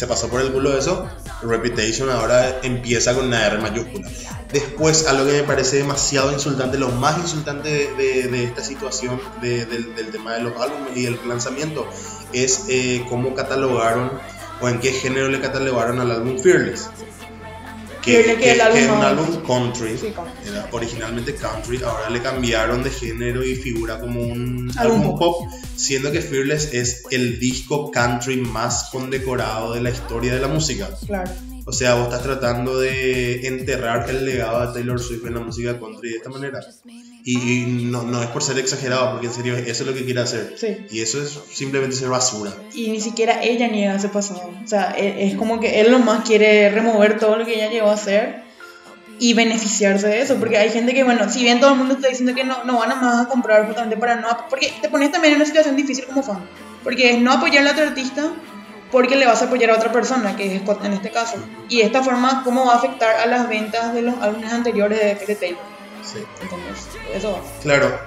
[0.02, 1.08] Se pasó por el culo eso,
[1.44, 4.10] Reputation ahora empieza con una R mayúscula.
[4.52, 9.68] Después, a lo que me parece demasiado insultante, lo más insultante de, esta situación de-
[9.68, 11.86] del, del tema de los álbumes y el lanzamiento,
[12.34, 14.10] es eh, cómo catalogaron
[14.60, 16.90] o en qué género le catalogaron al álbum Fearless.
[18.02, 20.50] Que, que que- el álbum que es un álbum country, Sí, country.
[20.50, 25.20] era originalmente country, ahora le cambiaron de género y figura como un Álbum álbum pop.
[25.20, 30.48] pop, siendo que Fearless es el disco country más condecorado de la historia de la
[30.48, 30.90] música.
[31.06, 31.32] Claro.
[31.66, 35.80] O sea, vos estás tratando de enterrar el legado de Taylor Swift en la música
[35.80, 36.60] country de esta manera.
[37.24, 40.22] Y, no, no es por ser exagerado, porque en serio eso es lo que quiere
[40.22, 40.56] hacer.
[40.58, 40.78] Sí.
[40.90, 42.52] Y eso es simplemente ser basura.
[42.74, 44.52] Y ni siquiera ella niega ese pasado.
[44.64, 47.90] O sea, e- es como que él nomás quiere remover todo lo que ella llegó
[47.90, 48.44] a hacer
[49.20, 50.38] y beneficiarse de eso.
[50.38, 52.80] Porque hay gente que, bueno, si bien todo el mundo está diciendo que no, no
[52.80, 54.28] van a más a comprar justamente para no...
[54.50, 56.44] Porque te pones también en una situación difícil como fan.
[56.84, 58.32] Porque es no apoyar a otro artista
[58.92, 61.38] porque le vas a apoyar a otra persona, que es Scott en este caso.
[61.70, 65.00] Y de esta forma, ¿cómo va a afectar a las ventas de los álbumes anteriores
[65.00, 65.71] de, de Taylor?
[66.04, 66.24] Sí.
[66.42, 67.42] Entonces, eso va.
[67.62, 68.00] Claro,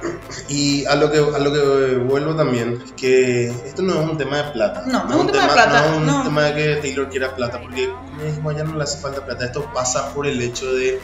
[0.49, 4.19] y a lo que, a lo que vuelvo también, es que esto no es un
[4.19, 4.83] tema de plata.
[4.87, 6.23] No, no es un tema de plata, No es un no.
[6.25, 9.45] tema de que Taylor quiera plata, porque mismo a ella no le hace falta plata.
[9.47, 11.01] Esto pasa por el hecho de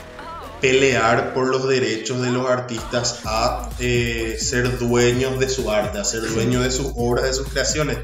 [0.61, 6.05] pelear por los derechos de los artistas a eh, ser dueños de su arte, a
[6.05, 7.98] ser dueños de sus obras, de sus creaciones.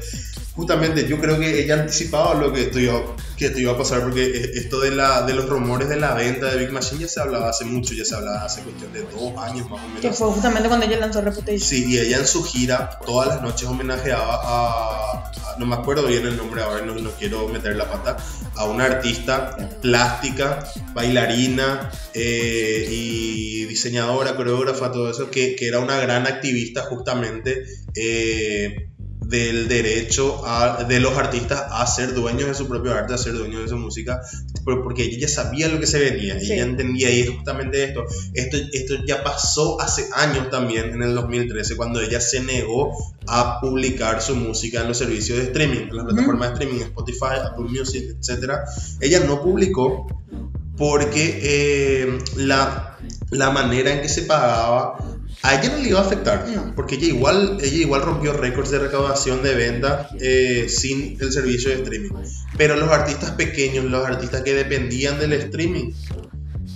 [0.57, 4.01] Justamente yo creo que ella anticipaba lo que esto iba, que esto iba a pasar,
[4.01, 7.07] porque eh, esto de, la, de los rumores de la venta de Big Machine ya
[7.07, 10.01] se hablaba hace mucho, ya se hablaba hace cuestión de dos años más o menos.
[10.01, 11.59] Que fue justamente cuando ella lanzó Reputation.
[11.59, 16.05] Sí, y ella en su gira todas las noches homenajeaba a, a- no me acuerdo
[16.07, 18.17] bien el nombre ahora, no, no quiero meter la pata,
[18.55, 25.97] a una artista plástica, bailarina eh, y diseñadora, coreógrafa, todo eso, que, que era una
[25.97, 27.63] gran activista justamente
[27.95, 28.86] eh,
[29.21, 33.33] del derecho a- de los artistas a ser dueños de su propio arte, a ser
[33.33, 34.21] dueños de su música,
[34.63, 36.53] porque ella ya sabía lo que se venía, Sí.
[36.53, 38.05] ella entendía y es justamente esto.
[38.33, 42.95] Esto, esto ya pasó hace años también, en el 2013, cuando ella se negó
[43.27, 47.39] a publicar su música en los servicios de streaming, en las plataformas de streaming, Spotify,
[47.43, 48.53] Apple Music, etc.
[49.01, 50.07] Ella no publicó
[50.77, 52.97] porque eh, la,
[53.31, 56.73] la manera en que se pagaba a ella no le iba a afectar, No.
[56.75, 61.69] porque ella igual, ella igual rompió récords de recaudación de venta eh, sin el servicio
[61.69, 62.11] de streaming.
[62.57, 65.93] Pero los artistas pequeños, los artistas que dependían del streaming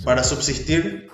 [0.04, 1.08] para subsistir,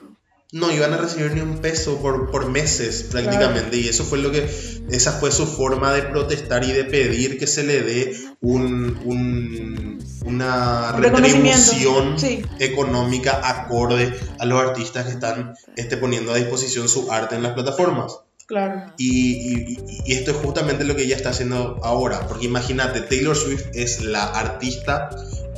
[0.52, 3.76] no iban a recibir ni un peso por, por meses prácticamente.
[3.76, 4.48] Y eso fue lo que,
[4.90, 9.98] esa fue su forma de protestar y de pedir que se le dé un, un-
[10.24, 12.42] una retribución sí.
[12.58, 17.52] económica acorde a los artistas que están este, poniendo a disposición su arte en las
[17.52, 18.18] plataformas.
[18.46, 18.92] Claro.
[18.96, 22.26] Y, y- y- esto es justamente lo que ella está haciendo ahora.
[22.26, 25.10] Porque imagínate, Taylor Swift es la artista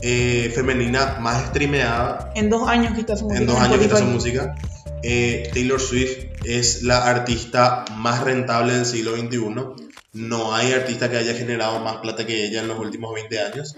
[0.03, 3.41] eh, femenina más streameada En dos años que está su música.
[3.41, 4.55] en dos años que está su música.
[5.03, 9.91] Eh, Taylor Swift es la artista más rentable del siglo XXI.
[10.13, 13.75] No hay artista que haya generado más plata que ella en los últimos 20 años.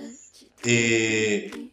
[0.65, 1.69] Eh,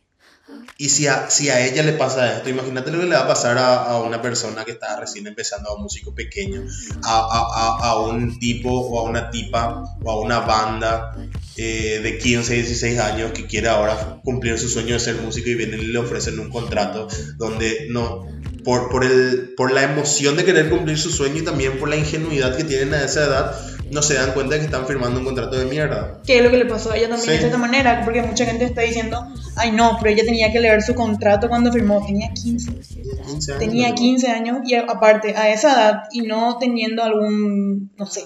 [0.78, 3.28] y si a, si a ella le pasa esto, imagínate lo que le va a
[3.28, 6.64] pasar a, a una persona que está recién empezando, a un músico pequeño,
[7.04, 11.16] a, a- un tipo o a una tipa o a una banda
[11.58, 15.56] eh, de 15, 16 años que quiere ahora cumplir su sueño de ser músico y
[15.56, 17.08] vienen y le ofrecen un contrato
[17.38, 18.26] donde no,
[18.64, 21.96] por, por, el, por la emoción de querer cumplir su sueño y también por la
[21.96, 23.56] ingenuidad que tienen a esa edad,
[23.92, 26.20] no se dan cuenta de que están firmando un contrato de mierda.
[26.26, 27.32] Que es lo que le pasó a ella también Sí.
[27.32, 30.82] de cierta manera, porque mucha gente está diciendo, ay no, pero ella tenía que leer
[30.82, 32.72] su contrato cuando firmó, tenía 15.
[32.72, 33.96] 15 años, Tenía ¿no?
[33.96, 38.26] 15 años y aparte a esa edad y no teniendo algún, no sé,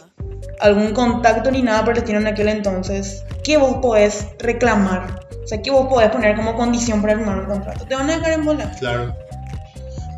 [0.60, 5.28] algún contacto ni nada por en aquel entonces, ¿qué vos podés reclamar?
[5.44, 7.86] O sea, ¿qué vos podés poner como condición para firmar un contrato?
[7.86, 8.72] ¿Te van a dejar en bola?
[8.80, 9.16] Claro.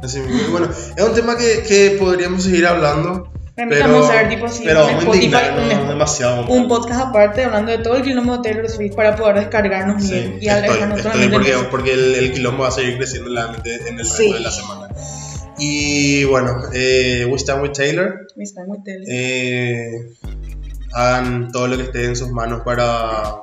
[0.05, 0.39] Así mismo.
[0.47, 3.31] Y bueno, es un tema que, que podríamos seguir hablando.
[3.57, 5.35] Pero, ver, tipo, si pero a Spotify,
[5.81, 6.45] un- demasiado.
[6.47, 10.11] Un podcast aparte hablando de todo el quilombo de Taylor Swift para poder descargarnos Sí,
[10.11, 13.97] bien y estoy, estoy porque, porque el, el quilombo va a seguir creciendo en el
[13.97, 14.33] resto Sí.
[14.33, 14.89] de la semana.
[15.57, 18.27] Y bueno, eh, We Stand With Taylor.
[18.35, 19.05] Me está muy tele.
[19.07, 19.89] eh,
[20.93, 23.35] hagan todo lo que esté en sus manos para,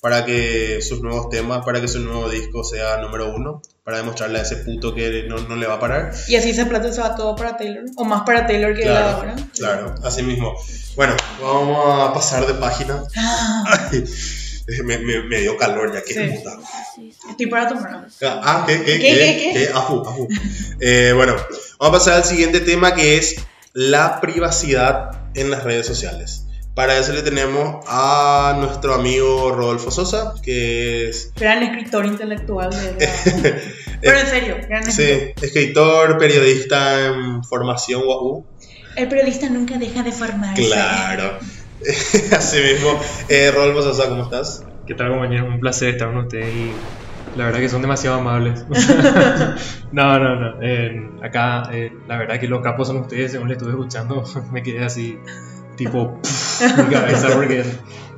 [0.00, 4.38] para que sus nuevos temas, para que su nuevo disco sea número uno, para demostrarle
[4.38, 6.12] a ese puto que no, no le va a parar.
[6.28, 9.12] Y así ese plato se va todo para Taylor, o más para Taylor que la
[9.14, 9.36] ahora.
[9.56, 10.54] Claro, así mismo.
[10.94, 13.02] Bueno, vamos a pasar de página.
[13.16, 13.90] Ah,
[14.84, 16.20] me, me- me dio calor ya, que Sí.
[16.36, 16.58] puta.
[17.30, 18.06] estoy para tomar.
[18.22, 18.82] Ah, ¿qué?
[18.82, 18.98] ¿Qué?
[18.98, 19.70] ¿Qué, qué, qué?
[19.74, 20.28] Ajú, ajú.
[20.80, 21.34] Eh, bueno,
[21.78, 23.36] vamos a pasar al siguiente tema que es
[23.72, 26.44] la privacidad en las redes sociales.
[26.78, 33.60] Para eso le tenemos a nuestro amigo Rodolfo Sosa, que es Gran escritor intelectual de.
[34.00, 35.34] Pero en serio, gran escritor.
[35.40, 38.46] sí, escritor, periodista en formación UAU.
[38.94, 40.66] El periodista nunca deja de formarse.
[40.66, 41.40] Claro.
[42.36, 43.00] Así mismo.
[43.28, 44.64] Eh, Rodolfo Sosa, ¿cómo estás?
[44.86, 45.46] ¿Qué tal compañero?
[45.46, 46.70] Un placer estar con ustedes y
[47.36, 48.64] la verdad que son demasiado amables.
[49.90, 50.62] no, no, no.
[50.62, 54.62] eh, acá eh, la verdad que los capos son ustedes, según le estuve escuchando, me
[54.62, 55.18] quedé así
[55.78, 56.20] tipo
[56.60, 57.64] mi cabeza porque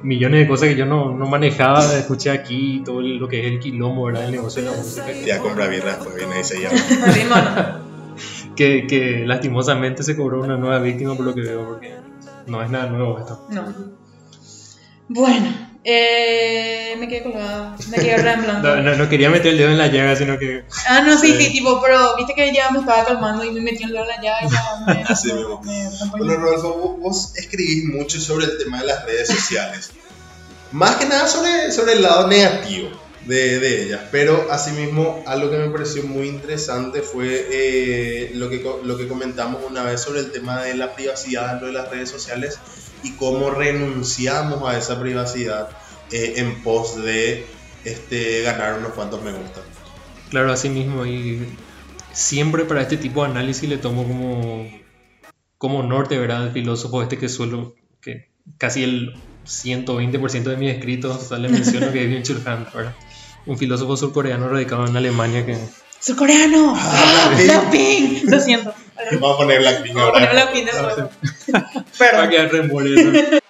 [0.03, 3.61] millones de cosas que yo no, no manejaba, escuché aquí todo lo que es el
[3.61, 4.24] quilombo, ¿verdad?
[4.24, 5.12] El negocio de la música.
[5.26, 7.83] Ya compra birra, después viene ahí se llama.
[8.57, 11.94] Que, que lastimosamente se cobró una nueva víctima por lo que veo, porque
[12.46, 13.46] no es nada nuevo esto.
[13.48, 13.64] No.
[15.09, 17.76] Bueno, eh, me quedé colgada.
[17.88, 18.66] Me quedé re en blanco.
[18.66, 21.28] No, no, no quería meter el dedo en la llaga, sino que Ah, no, sí,
[21.32, 21.44] Sí.
[21.46, 24.34] sí, tipo, pero viste que ya me estaba calmando y me metí en la ya
[24.44, 25.62] y ya me, Así mismo.
[26.10, 29.90] Bueno, Rodolfo, vos, vos escribís mucho sobre el tema de las redes sociales.
[30.72, 32.90] Más que nada sobre, sobre el lado negativo
[33.24, 34.00] de, de ellas.
[34.12, 39.62] Pero asimismo, algo que me pareció muy interesante fue eh, lo, que, lo que comentamos
[39.68, 42.58] una vez sobre el tema de la privacidad en lo de las redes sociales
[43.02, 45.70] y cómo renunciamos a esa privacidad
[46.10, 47.46] eh, en pos de
[47.84, 49.60] este, ganar unos cuantos me gusta.
[50.30, 51.06] Claro, así mismo.
[51.06, 51.46] Y
[52.12, 54.68] siempre para este tipo de análisis le tomo como,
[55.58, 56.46] como norte, ¿verdad?
[56.46, 59.14] El filósofo este que suelo, que casi el
[59.46, 62.94] 120% de mis escritos sale menciono que es Byung-Chul Han, ¿verdad?
[63.46, 65.58] Un filósofo surcoreano radicado en Alemania que...
[65.98, 66.74] ¡Surcoreano!
[66.76, 68.24] Ah, ¡Blackpink!
[68.24, 68.74] Lo siento.
[69.12, 70.42] Vamos a poner Blackpink Vamos a poner ahora.
[70.42, 72.12] Blackpink de.
[72.16, 73.40] Va a quedar re embole eso.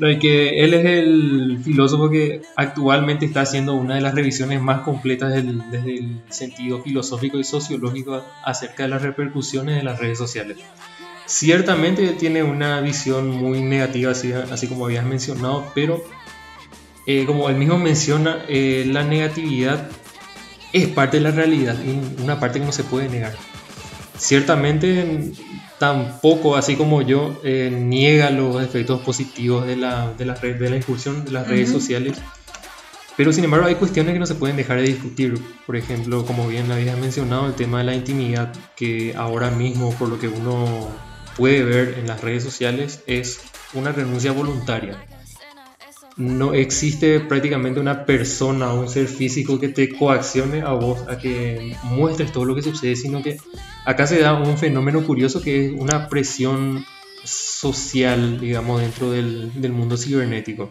[0.00, 4.60] No, y que él es el filósofo que actualmente está haciendo una de las revisiones
[4.62, 9.98] más completas del- desde el sentido filosófico y sociológico acerca de las repercusiones de las
[9.98, 10.56] redes sociales.
[11.26, 16.02] Ciertamente tiene una visión muy negativa, así, así como habías mencionado, pero
[17.06, 19.88] eh, como él mismo menciona, eh, la negatividad
[20.72, 21.76] es parte de la realidad
[22.22, 23.34] una parte que no se puede negar.
[24.16, 25.32] Ciertamente
[25.80, 30.68] tampoco, así como yo, eh, niega los efectos positivos de la, de la, red, de
[30.68, 32.18] la incursión de las redes sociales.
[33.16, 35.40] Pero sin embargo hay cuestiones que no se pueden dejar de discutir.
[35.66, 40.10] Por ejemplo, como bien habías mencionado, el tema de la intimidad, que ahora mismo, por
[40.10, 40.86] lo que uno
[41.38, 43.40] puede ver en las redes sociales, es
[43.72, 45.02] una renuncia voluntaria.
[46.16, 51.18] No existe prácticamente una persona o un ser físico que te coaccione a vos a
[51.18, 53.38] que muestres todo lo que sucede, sino que
[53.84, 56.84] acá se da un fenómeno curioso que es una presión
[57.24, 60.70] social, digamos, dentro del, del mundo cibernético,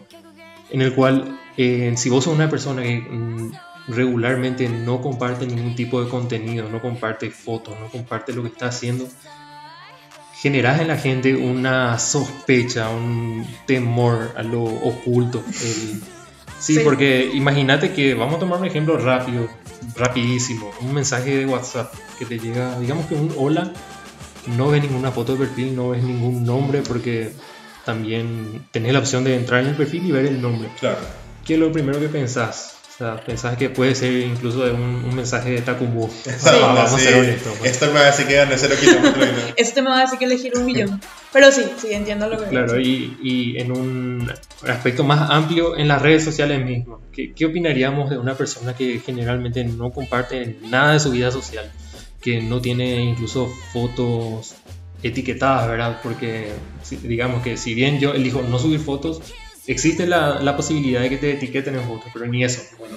[0.70, 3.52] en el cual eh, si vos sos una persona que mm,
[3.88, 8.66] regularmente no comparte ningún tipo de contenido, no comparte fotos, no comparte lo que está
[8.66, 9.08] haciendo,
[10.40, 15.42] generas en la gente una sospecha, un temor a lo oculto.
[15.62, 16.00] el-
[16.58, 16.80] Sí, Sí.
[16.84, 19.48] porque imagínate que, vamos a tomar un ejemplo rápido,
[19.96, 23.72] rapidísimo, un mensaje de WhatsApp que te llega, digamos que un hola,
[24.58, 27.32] no ves ninguna foto de perfil, no ves ningún nombre, porque
[27.86, 30.68] también tenés la opción de entrar en el perfil y ver el nombre.
[30.78, 30.98] Claro.
[31.46, 32.76] ¿Qué es lo primero que pensás?
[33.00, 36.10] O sea, pensás que puede ser incluso de un, un mensaje de Takumbo.
[36.44, 37.04] Vamos a Sí.
[37.06, 37.54] ser honestos.
[37.58, 37.70] pues.
[37.72, 39.54] Esto me va a decir que gané 0 kilómetros no.
[39.56, 41.00] Este me va a decir que elegir un millón.
[41.32, 44.30] Pero sí, sí, entiendo lo que Claro, y, y en un
[44.68, 49.00] aspecto más amplio, en las redes sociales mismo, ¿qué, qué opinaríamos de una persona que
[49.00, 51.70] generalmente no comparte nada de su vida social?
[52.20, 54.56] Que no tiene incluso fotos
[55.02, 56.00] etiquetadas, ¿verdad?
[56.02, 56.52] Porque
[57.02, 59.22] digamos que si bien yo elijo no subir fotos,
[59.70, 62.62] existe la, la posibilidad de que te etiqueten en fotos, pero ni eso.
[62.78, 62.96] Bueno,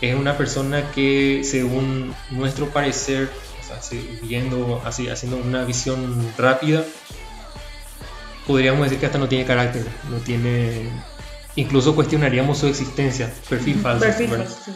[0.00, 3.28] es una persona que según nuestro parecer,
[3.60, 6.84] o sea, si- viendo así, haciendo una visión rápida,
[8.46, 10.88] podríamos decir que hasta no tiene carácter, no tiene...
[11.56, 14.04] Incluso cuestionaríamos su existencia, perfil falso.
[14.04, 14.44] Perfil ¿verdad?
[14.46, 14.72] falso, sí.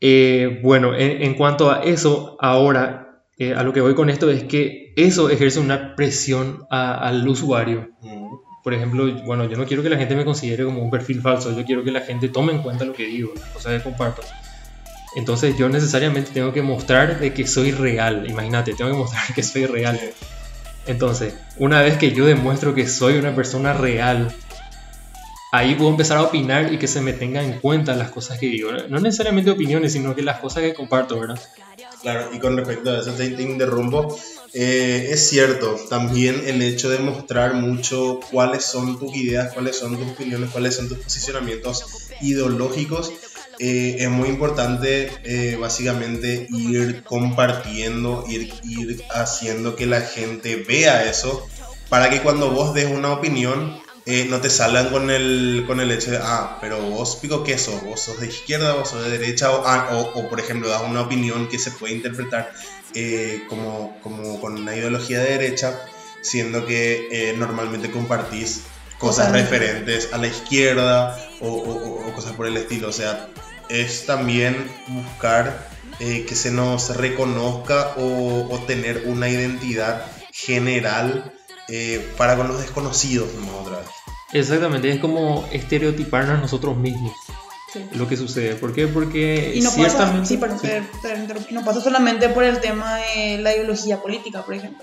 [0.00, 4.30] Eh, bueno, en, en cuanto a eso, ahora eh, a lo que voy con esto
[4.30, 7.88] es que eso ejerce una presión a- al usuario.
[8.02, 8.28] Mm.
[8.68, 11.56] Por ejemplo, bueno, yo no quiero que la gente me considere como un perfil falso,
[11.56, 14.20] yo quiero que la gente tome en cuenta lo que digo, las cosas que comparto.
[15.16, 19.42] Entonces yo necesariamente tengo que mostrar de que soy real, imagínate, tengo que mostrar que
[19.42, 19.98] soy real.
[20.86, 24.34] Entonces, una vez que yo demuestro que soy una persona real,
[25.50, 28.48] ahí puedo empezar a opinar y que se me tenga en cuenta las cosas que
[28.48, 28.70] digo.
[28.90, 31.40] No necesariamente opiniones, sino que las cosas que comparto, ¿verdad?
[32.02, 34.14] Claro, y con respecto a eso te, te interrumpo.
[34.54, 39.96] Eh, es cierto, también el hecho de mostrar mucho cuáles son tus ideas, cuáles son
[39.96, 43.12] tus opiniones, cuáles son tus posicionamientos ideológicos,
[43.58, 51.08] eh, es muy importante eh, básicamente ir compartiendo, ir, ir haciendo que la gente vea
[51.10, 51.46] eso,
[51.88, 55.90] para que cuando vos des una opinión, eh, no te salgan con el, con el
[55.90, 59.10] hecho de, ah, pero vos pico qué sos, vos sos de izquierda, vos sos de
[59.18, 62.50] derecha, o, ah, o, o, por ejemplo das una opinión que se puede interpretar
[62.94, 65.78] eh, como, como con una ideología de derecha,
[66.22, 68.62] siendo que eh, normalmente compartís
[68.98, 73.28] cosas Cosas referentes a la izquierda o, o- o cosas por el estilo, o sea,
[73.68, 74.56] es también
[74.88, 75.68] buscar
[76.00, 81.32] eh, que se nos reconozca o, o tener una identidad general
[81.68, 83.58] eh, para con los desconocidos, ¿no?
[83.60, 83.88] otra vez.
[84.32, 87.12] Exactamente, es como estereotiparnos nosotros mismos
[87.72, 87.84] Sí.
[87.92, 88.54] lo que sucede.
[88.54, 88.86] ¿Por qué?
[88.86, 90.26] Porque Y no pasa, ciertamente...
[90.26, 90.68] sí, perdón, sí.
[91.02, 91.52] te interrumpí.
[91.52, 94.82] no pasa solamente por el tema de la ideología política, por ejemplo.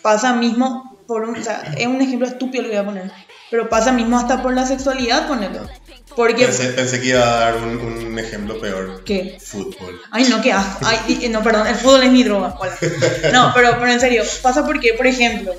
[0.00, 3.12] Pasa mismo por un, o sea, es un ejemplo estúpido lo que voy a poner,
[3.50, 5.60] pero pasa mismo hasta por la sexualidad, ponelo.
[6.16, 9.02] Porque, Pensé, pensé que iba a dar un, un ejemplo peor.
[9.04, 9.36] ¿qué?
[9.38, 10.00] Fútbol.
[10.10, 10.86] Ay, no, qué asco.
[10.86, 12.56] Ay, no, perdón, el fútbol es mi droga.
[12.58, 12.72] Hola.
[13.32, 15.52] No, pero, pero en serio, pasa porque, por ejemplo,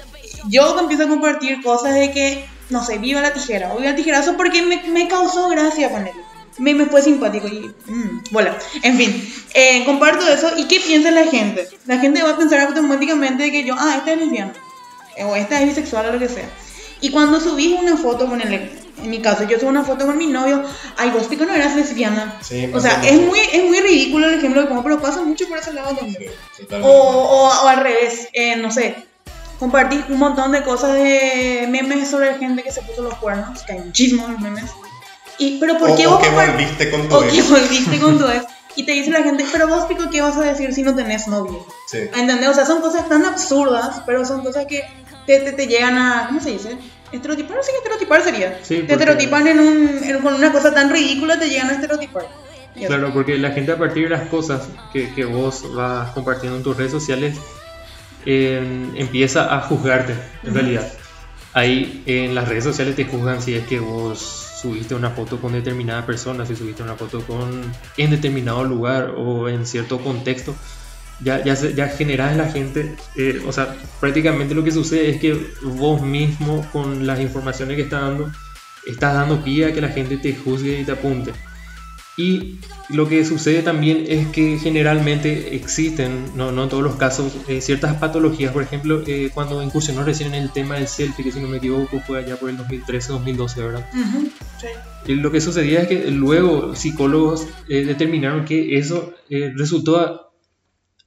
[0.49, 3.95] yo empiezo a compartir cosas de que, no sé, viva la tijera o viva el
[3.95, 6.23] tijerazo porque me, me causó gracia ponerlo.
[6.59, 8.51] Me, me fue simpático y, mm, bueno,
[8.83, 11.67] en fin, eh, comparto eso y ¿qué piensa la gente?
[11.87, 14.53] La gente va a pensar automáticamente que yo, ah, esta es lesbiana
[15.25, 16.47] o esta es bisexual o lo que sea.
[17.01, 20.15] Y cuando subís una foto con el, en mi caso, yo subo una foto con
[20.17, 20.63] mi novio,
[20.95, 22.37] ay, vos pico no eras lesbiana.
[22.41, 25.47] Sí, O sea, es muy, es muy ridículo el ejemplo que pongo, pero pasa mucho
[25.49, 26.31] por ese lado también.
[26.55, 28.95] Sí, O, o, o al revés, eh, no sé,
[29.63, 33.71] compartí un montón de cosas de memes sobre gente que se puso los cuernos, que
[33.73, 34.65] hay muchísimos memes.
[35.37, 37.49] Y, pero ¿por O- qué o vos que compar- volviste con tu O que ex.
[37.49, 38.45] volviste con tu ex.
[38.75, 41.27] Y te dice la gente, pero vos, Pico, ¿qué vas a decir si no tenés
[41.27, 41.65] novio?
[41.87, 41.99] Sí.
[42.15, 42.49] ¿Entendés?
[42.49, 44.83] O sea, son cosas tan absurdas, pero son cosas que
[45.27, 46.77] te, te, te llegan a, ¿cómo se dice?
[47.11, 48.59] Estereotipar, sí, estereotipar sería.
[48.63, 52.25] Sí, te estereotipan en un, en- con una cosa tan ridícula, te llegan a estereotipar.
[52.87, 56.63] Claro, porque la gente a partir de las cosas que, que vos vas compartiendo en
[56.63, 57.37] tus redes sociales
[58.25, 60.13] eh, empieza a juzgarte,
[60.43, 60.91] en realidad.
[61.53, 64.19] Ahí en las redes sociales te juzgan si es que vos
[64.61, 67.61] subiste una foto con determinada persona, si subiste una foto con,
[67.97, 70.55] en determinado lugar o en cierto contexto.
[71.19, 75.21] Ya, ya, ya generas en la gente, eh, o sea, prácticamente lo que sucede es
[75.21, 78.31] que vos mismo con las informaciones que estás dando,
[78.85, 81.31] estás dando pie a que la gente te juzgue y te apunte.
[82.15, 82.59] Y
[82.89, 87.59] lo que sucede también es que generalmente existen, no, no en todos los casos, eh,
[87.59, 88.53] ciertas patologías.
[88.53, 91.57] Por ejemplo, eh, cuando incursionó recién en el tema del selfie, que si no me
[91.57, 93.89] equivoco fue allá por el 2013-2012, ¿verdad?
[93.93, 94.29] Ujú,
[94.61, 94.67] sí.
[95.07, 100.33] Y lo que sucedía es que luego psicólogos eh, determinaron que eso eh, resultó,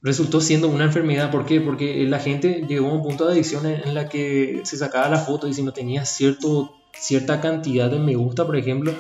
[0.03, 1.31] resultó siendo una enfermedad.
[1.31, 1.61] ¿Por qué?
[1.61, 5.09] Porque la gente llegó a un punto de adicción en, en la que se sacaba
[5.09, 8.93] la foto y si no tenía cierto, cierta cantidad de me gusta, por ejemplo,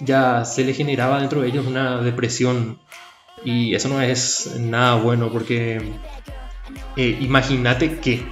[0.00, 2.78] ya se le generaba dentro de ellos una depresión.
[3.44, 5.80] Y eso no es nada bueno porque
[6.96, 8.26] eh, imagínate que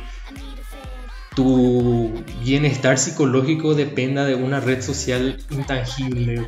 [1.36, 2.12] tu
[2.42, 6.46] bienestar psicológico dependa de una red social intangible,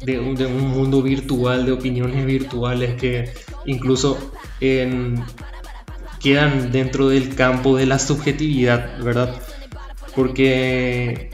[0.00, 3.34] de, un, mundo virtual, de opiniones virtuales que
[3.66, 4.32] incluso
[6.20, 9.34] quedan dentro del campo de la subjetividad, ¿verdad?
[10.16, 11.30] Porque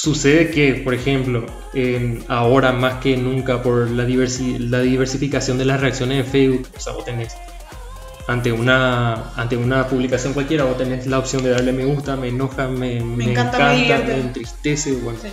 [0.00, 5.64] sucede que, por ejemplo, en- ahora más que nunca por la, diversi- la diversificación de
[5.64, 7.34] las reacciones en Facebook, o sea, vos tenés
[8.28, 12.28] ante una, ante una publicación cualquiera, vos tenés la opción de darle me gusta, me
[12.28, 15.18] enoja, me, me encanta, encanta, me entristece, bueno.
[15.22, 15.28] Sí.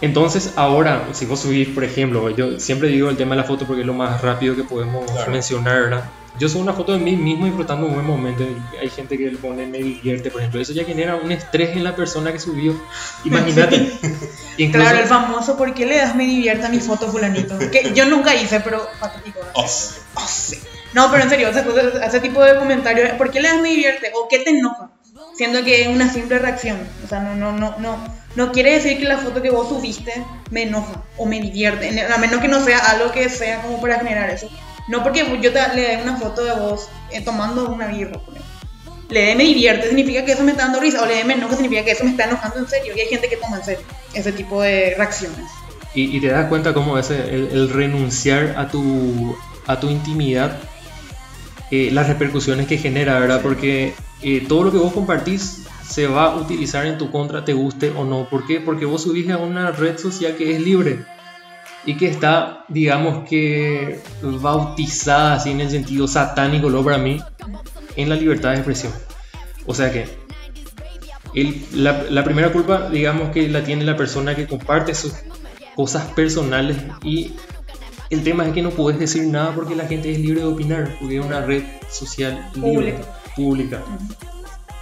[0.00, 3.66] Entonces, ahora, si vos subís, por ejemplo, yo siempre digo el tema de la foto
[3.66, 5.32] porque es lo más rápido que podemos Claro.
[5.32, 6.04] mencionar, ¿verdad?
[6.38, 8.44] Yo subo una foto de mí mismo disfrutando un buen momento.
[8.80, 10.60] Hay gente que le pone me divierte, por ejemplo.
[10.60, 12.74] Eso ya genera un estrés en la persona que subió.
[13.24, 13.76] Imagínate.
[14.58, 17.56] Incluso, Claro, el famoso, ¿por qué le das me divierte a mi foto fulanito?
[17.70, 19.40] Que yo nunca hice, pero patético.
[19.40, 19.50] ¿no?
[19.54, 19.94] Oh, sí.
[20.14, 20.58] Oh, sí.
[20.92, 21.64] No, pero en serio, ese,
[22.04, 24.12] ese tipo de comentarios, ¿por qué le das me divierte?
[24.14, 24.90] ¿O qué te enoja?
[25.36, 26.78] Siendo que es una simple reacción.
[27.04, 27.98] O sea, no, no, no, no,
[28.36, 30.12] no quiere decir que la foto que vos subiste
[30.50, 32.00] me enoja o me divierte.
[32.12, 34.48] A menos que no sea algo que sea como para generar eso.
[34.88, 38.34] No porque yo te, le dé una foto de vos eh, tomando una birra, por
[38.34, 38.54] ejemplo.
[39.08, 41.34] Le dé me divierte significa que eso me está dando risa, o le dé me
[41.34, 42.92] enoja significa que eso me está enojando en serio.
[42.96, 45.46] Y hay gente que toma en serio ese tipo de reacciones.
[45.94, 50.58] y, te das cuenta cómo el, el renunciar a tu, a tu intimidad,
[51.70, 53.40] eh, las repercusiones que genera, ¿verdad?
[53.42, 57.52] Porque eh, todo lo que vos compartís se va a utilizar en tu contra, te
[57.52, 58.28] guste o no.
[58.28, 58.60] ¿Por qué?
[58.60, 61.04] Porque vos subís a una red social que es libre
[61.86, 67.20] y que está, digamos que, bautizada así en el sentido satánico, lo para mí,
[67.96, 68.92] en la libertad de expresión.
[69.66, 70.06] O sea que
[71.34, 75.12] el- la, la primera culpa, digamos que la tiene la persona que comparte sus
[75.74, 77.32] cosas personales y
[78.10, 80.96] el tema es que no puedes decir nada porque la gente es libre de opinar,
[81.00, 82.94] porque es una red social libre,
[83.34, 83.80] Pública.
[83.80, 83.82] pública.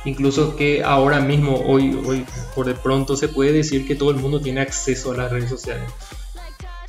[0.04, 2.24] Incluso que ahora mismo, hoy, hoy
[2.56, 5.48] por de pronto se puede decir que todo el mundo tiene acceso a las redes
[5.48, 5.88] sociales.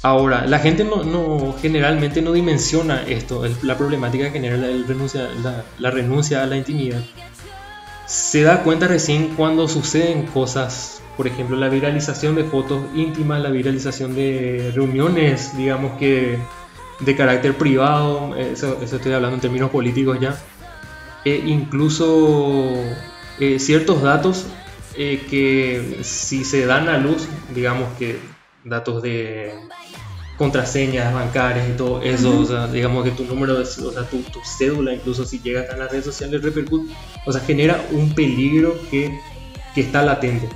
[0.03, 4.67] Ahora, la gente no, no- generalmente no dimensiona esto, el- la problemática que genera la,
[4.67, 7.01] el renuncia, la, la renuncia a la intimidad.
[8.05, 13.49] Se da cuenta recién cuando suceden cosas, por ejemplo, la viralización de fotos íntimas, la
[13.49, 16.37] viralización de reuniones, digamos que
[16.99, 20.37] de carácter privado, eso, eso estoy hablando en términos políticos ya,
[21.23, 22.73] e incluso
[23.39, 24.45] eh, ciertos datos
[24.95, 27.25] eh, que si se dan a luz,
[27.55, 28.19] digamos que
[28.65, 29.53] datos de
[30.37, 34.17] contraseñas bancarias y todo eso, o sea, digamos que tu número, de, o sea, tu,
[34.23, 36.91] tu cédula, incluso si llega hasta las redes sociales, repercute,
[37.25, 39.19] o sea, genera un peligro que,
[39.75, 40.49] que está latente.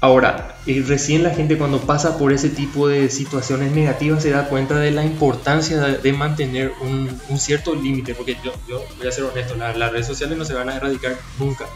[0.00, 4.48] Ahora, eh, recién la gente cuando pasa por ese tipo de situaciones negativas se da
[4.48, 9.08] cuenta de la importancia de, de mantener un, un cierto límite, porque yo, yo voy
[9.08, 11.66] a ser honesto, la- las redes sociales no se van a erradicar nunca.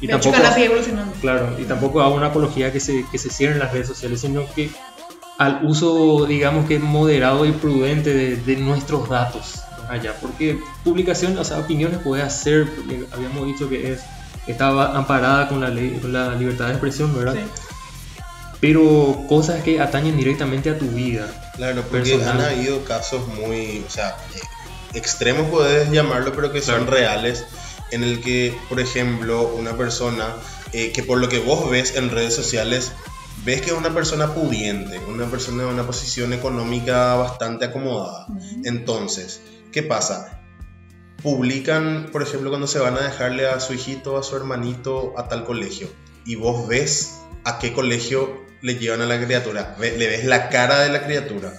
[0.00, 1.12] Y hecho, tampoco, cada sigue evolucionando.
[1.20, 4.52] claro, y tampoco hago una apología que se, que se cierren las redes sociales, sino
[4.52, 4.70] que
[5.38, 11.44] al uso, digamos que moderado y prudente de, de nuestros datos allá, porque publicación, o
[11.44, 14.00] sea, opiniones puede hacer, porque habíamos dicho que es
[14.46, 17.34] estaba amparada con la ley, con la libertad de expresión, ¿verdad?
[17.34, 17.40] Sí.
[18.60, 21.26] Pero cosas que atañen directamente a tu vida.
[21.56, 22.40] Claro, porque Personal.
[22.40, 24.40] han habido casos muy, o sea, eh,
[24.98, 26.90] extremos puedes llamarlo, pero que son Claro.
[26.92, 27.44] reales,
[27.90, 30.34] en el que, por ejemplo, una persona
[30.72, 32.92] eh, que por lo que vos ves en redes sociales,
[33.44, 38.26] ves que es una persona pudiente, una persona en una posición económica bastante acomodada.
[38.64, 39.40] Entonces,
[39.72, 40.40] ¿qué pasa?
[41.22, 45.26] publican, por ejemplo, cuando se van a dejarle a su hijito, a su hermanito, a
[45.28, 45.88] tal colegio,
[46.26, 50.80] y vos ves a qué colegio le llevan a la criatura, le ves la cara
[50.80, 51.52] de la criatura,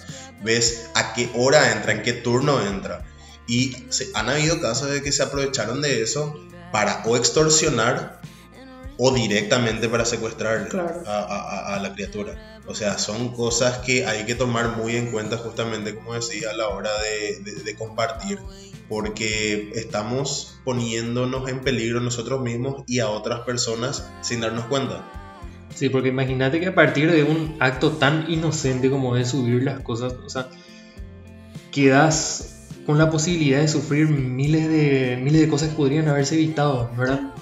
[0.44, 3.04] ves a qué hora entra, en qué turno entra.
[3.48, 6.34] Y se- han habido casos de que se aprovecharon de eso
[6.70, 8.15] para o extorsionar
[8.98, 11.02] o directamente para secuestrar Claro.
[11.06, 12.34] a, a- a- la criatura.
[12.66, 16.56] O sea, son cosas que hay que tomar muy en cuenta justamente, como decía, a
[16.56, 18.38] la hora de, de- de compartir,
[18.88, 25.04] porque estamos poniéndonos en peligro nosotros mismos y a otras personas sin darnos cuenta.
[25.74, 29.80] Sí, porque imagínate que a partir de un acto tan inocente como es subir las
[29.80, 30.48] cosas, o sea,
[31.70, 36.90] quedas con la posibilidad de sufrir miles de, miles de cosas que podrían haberse evitado,
[36.96, 37.34] ¿verdad?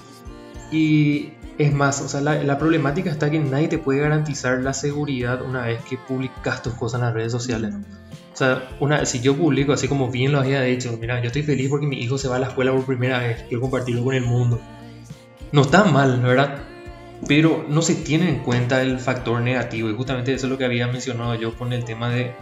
[0.71, 4.73] Y es más, o sea, la, la problemática está que nadie te puede garantizar la
[4.73, 7.73] seguridad una vez que publicas tus cosas en las redes sociales.
[8.33, 11.43] O sea, una, si yo publico así como bien lo había hecho, mira, yo estoy
[11.43, 14.15] feliz porque mi hijo se va a la escuela por primera vez, quiero compartirlo con
[14.15, 14.59] el mundo.
[15.53, 16.57] No está mal, ¿verdad?
[17.27, 20.65] Pero no se tiene en cuenta el factor negativo y justamente eso es lo que
[20.65, 22.33] había mencionado yo con el tema de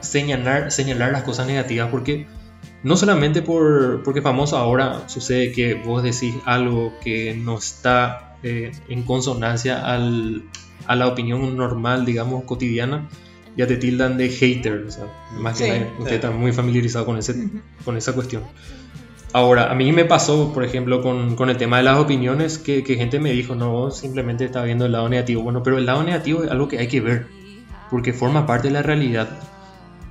[0.00, 2.26] señalar, señalar las cosas negativas porque
[2.82, 8.72] no solamente por, porque famoso ahora sucede que vos decís algo que no está eh,
[8.88, 10.42] en consonancia al,
[10.86, 13.08] a la opinión normal, digamos, cotidiana,
[13.56, 15.04] ya te tildan de hater, o sea,
[15.38, 15.70] más que Sí.
[15.70, 17.60] nada, usted está muy familiarizado con, ese, Ujú.
[17.84, 18.42] con esa cuestión.
[19.32, 22.82] Ahora, a mí me pasó, por ejemplo, con, con el tema de las opiniones, que,
[22.82, 25.42] que gente me dijo, no, simplemente está viendo el lado negativo.
[25.42, 27.26] Bueno, pero el lado negativo es algo que hay que ver,
[27.90, 29.28] porque forma parte de la realidad.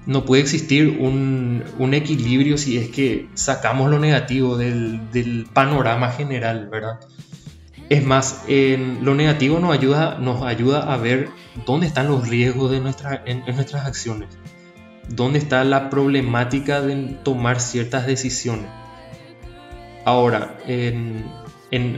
[0.06, 6.12] No puede existir un, un equilibrio si es que sacamos lo negativo del, del panorama
[6.12, 7.00] general, ¿verdad?
[7.90, 11.30] Es más, en lo negativo nos ayuda, nos ayuda a ver
[11.66, 14.30] dónde están los riesgos de nuestra, en, nuestras acciones,
[15.08, 18.68] dónde está la problemática de tomar ciertas decisiones.
[20.06, 21.24] Ahora, en,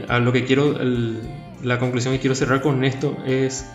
[0.08, 0.78] a lo que quiero,
[1.62, 3.66] la conclusión que quiero cerrar con esto es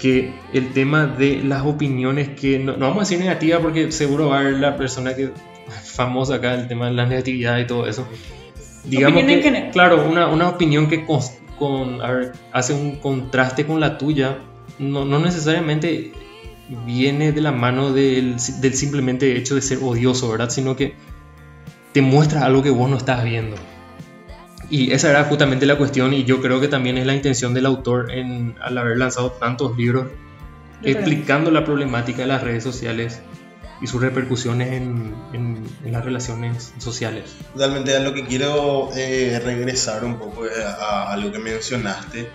[0.00, 4.30] que el tema de las opiniones que no, no vamos a decir negativa porque seguro
[4.30, 5.30] va a haber la persona que
[5.84, 8.08] famosa acá el tema de la negatividad y todo eso
[8.84, 11.04] digamos en que claro una, una opinión que
[11.58, 14.38] con, a ver, hace un contraste con la tuya
[14.78, 16.12] no, no necesariamente
[16.86, 20.94] viene de la mano del, del simplemente hecho de ser odioso verdad sino que
[21.92, 23.56] te muestra algo que vos no estás viendo.
[24.68, 27.66] Y esa era justamente la cuestión y yo creo que también es la intención del
[27.66, 30.06] autor en, al haber lanzado tantos libros
[30.82, 33.20] explicando la problemática de las redes sociales
[33.82, 37.36] y sus repercusiones en, en- en las relaciones sociales.
[37.56, 42.30] Realmente a lo que quiero eh, regresar un poco eh, a, a lo que mencionaste,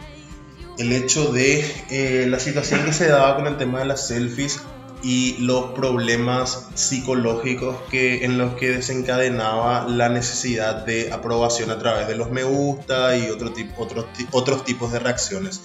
[0.78, 4.60] el hecho de eh, la situación que se daba con el tema de las selfies
[5.04, 12.08] y los problemas psicológicos que, en los que desencadenaba la necesidad de aprobación a través
[12.08, 15.62] de los me gusta y otro otros, otros tipos de reacciones.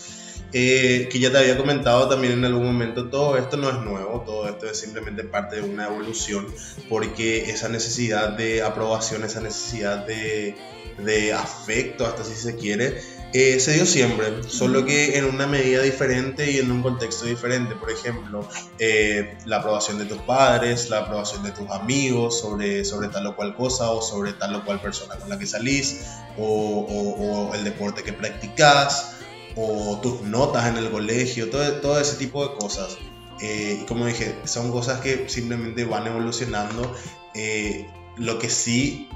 [0.53, 4.23] Eh, que ya te había comentado también en algún momento, todo esto no es nuevo,
[4.27, 6.47] todo esto es simplemente parte de una evolución,
[6.89, 10.57] porque esa necesidad de aprobación, esa necesidad de,
[10.99, 13.01] de afecto, hasta si se quiere,
[13.33, 17.77] eh, se dio siempre, solo que en una medida diferente y en un contexto diferente.
[17.77, 18.49] Por ejemplo,
[18.81, 23.37] eh, la aprobación de tus padres, la aprobación de tus amigos sobre, sobre tal o
[23.37, 26.01] cual cosa o sobre tal o cual persona con la que salís,
[26.37, 29.17] o, o- o el deporte que practicas,
[29.57, 32.99] o tus notas en el colegio, todo, todo ese tipo de cosas.
[33.43, 36.95] Eh, como dije, son cosas que simplemente van evolucionando.
[37.35, 39.09] Eh, lo que sí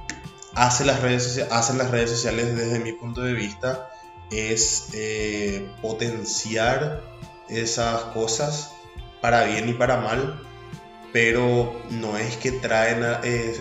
[0.54, 3.90] hace las redes, hacen las redes sociales desde mi punto de vista
[4.30, 7.02] es eh, potenciar
[7.48, 8.70] esas cosas
[9.20, 10.40] para bien y para mal,
[11.12, 13.60] pero no es que traen a- eh,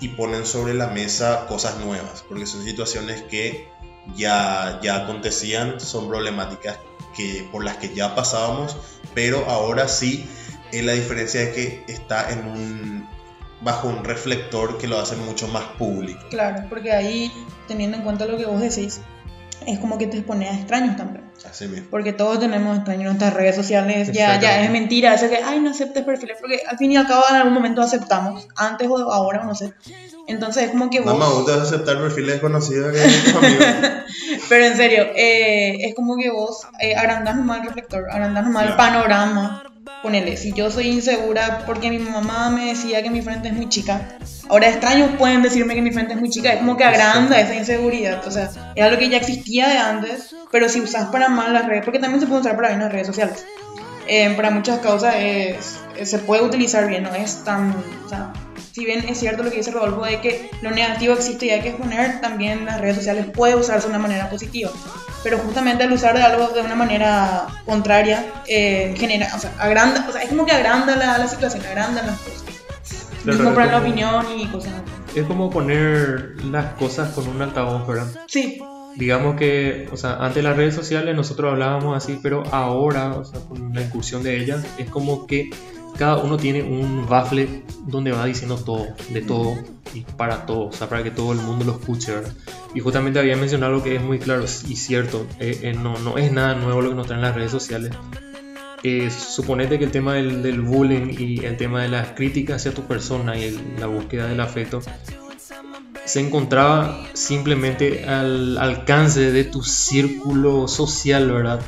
[0.00, 3.68] y ponen sobre la mesa cosas nuevas, porque son situaciones que
[4.16, 6.78] ya, ya acontecían, son problemáticas
[7.16, 8.76] que, por las que ya pasábamos,
[9.14, 10.28] pero ahora sí
[10.72, 13.08] eh, la diferencia es que está en un,
[13.60, 16.20] bajo un reflector que lo hace mucho más público.
[16.30, 17.32] Claro, porque ahí,
[17.68, 19.00] teniendo en cuenta lo que vos decís,
[19.66, 21.24] es como que te expones a extraños también.
[21.48, 21.88] Así mismo.
[21.90, 24.12] Porque todos tenemos extraños en nuestras redes sociales.
[24.12, 26.38] Ya, ya es mentira eso que, ay, no aceptes perfiles.
[26.40, 28.46] Porque al fin y al cabo en algún momento aceptamos.
[28.56, 29.74] Antes o ahora, no sé.
[30.26, 31.12] Entonces es como que vos...
[31.12, 32.94] Mamá, vos te vas a aceptar perfiles desconocidos.
[34.48, 38.66] Pero en serio, eh, es como que vos eh, agrandás nomás el reflector, agrandás nomás
[38.66, 39.73] el panorama.
[40.02, 43.68] Ponele, si yo soy insegura porque mi mamá me decía que mi frente es muy
[43.68, 44.16] chica,
[44.48, 47.54] ahora extraños pueden decirme que mi frente es muy chica, es como que agranda esa
[47.54, 48.26] inseguridad.
[48.26, 51.66] O sea, es algo que ya existía de antes, pero si usas para mal las
[51.66, 53.44] redes, porque también se puede usar para bien las redes sociales.
[54.06, 57.74] Eh, para muchas causas es- eh, se puede utilizar bien, no es tan.
[58.04, 58.32] O sea,
[58.74, 61.60] si bien es cierto lo que dice Rodolfo de que lo negativo existe y hay
[61.60, 64.70] que exponer, también las redes sociales puede usarse de una manera positiva.
[65.22, 70.04] Pero justamente al usar de algo de una manera contraria, eh, genera, o sea, agranda,
[70.08, 72.42] o sea, es como que agranda la, la situación, agranda las cosas.
[73.22, 75.20] Claro, Mismo para la opinión y cosas así.
[75.20, 78.08] Es como poner las cosas con un altavoz, ¿verdad?
[78.26, 78.60] Sí,
[78.96, 83.24] Digamos que, o sea, antes de las redes sociales nosotros hablábamos así, pero ahora, o
[83.24, 85.50] sea, con la incursión de ellas, es como que
[85.96, 89.54] cada uno tiene un bafle donde va diciendo todo, de todo
[89.94, 92.32] y para todo, o sea, para que todo el mundo lo escuche, ¿verdad?
[92.74, 96.18] Y justamente había mencionado algo que es muy claro y cierto, eh, eh, no, no
[96.18, 97.92] es nada nuevo lo que nos traen las redes sociales.
[98.82, 102.82] Eh, suponete que el tema del, bullying y el tema de las críticas hacia tu
[102.82, 104.82] persona y la búsqueda del afecto
[106.04, 111.60] se encontraba simplemente al alcance de tu círculo social, ¿verdad?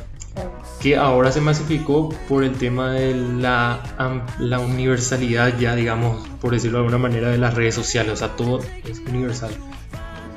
[0.87, 6.77] Que ahora se masificó por el tema de la, la universalidad ya, digamos, por decirlo
[6.77, 8.13] de alguna manera, de las redes sociales.
[8.13, 9.51] O sea, todo es universal.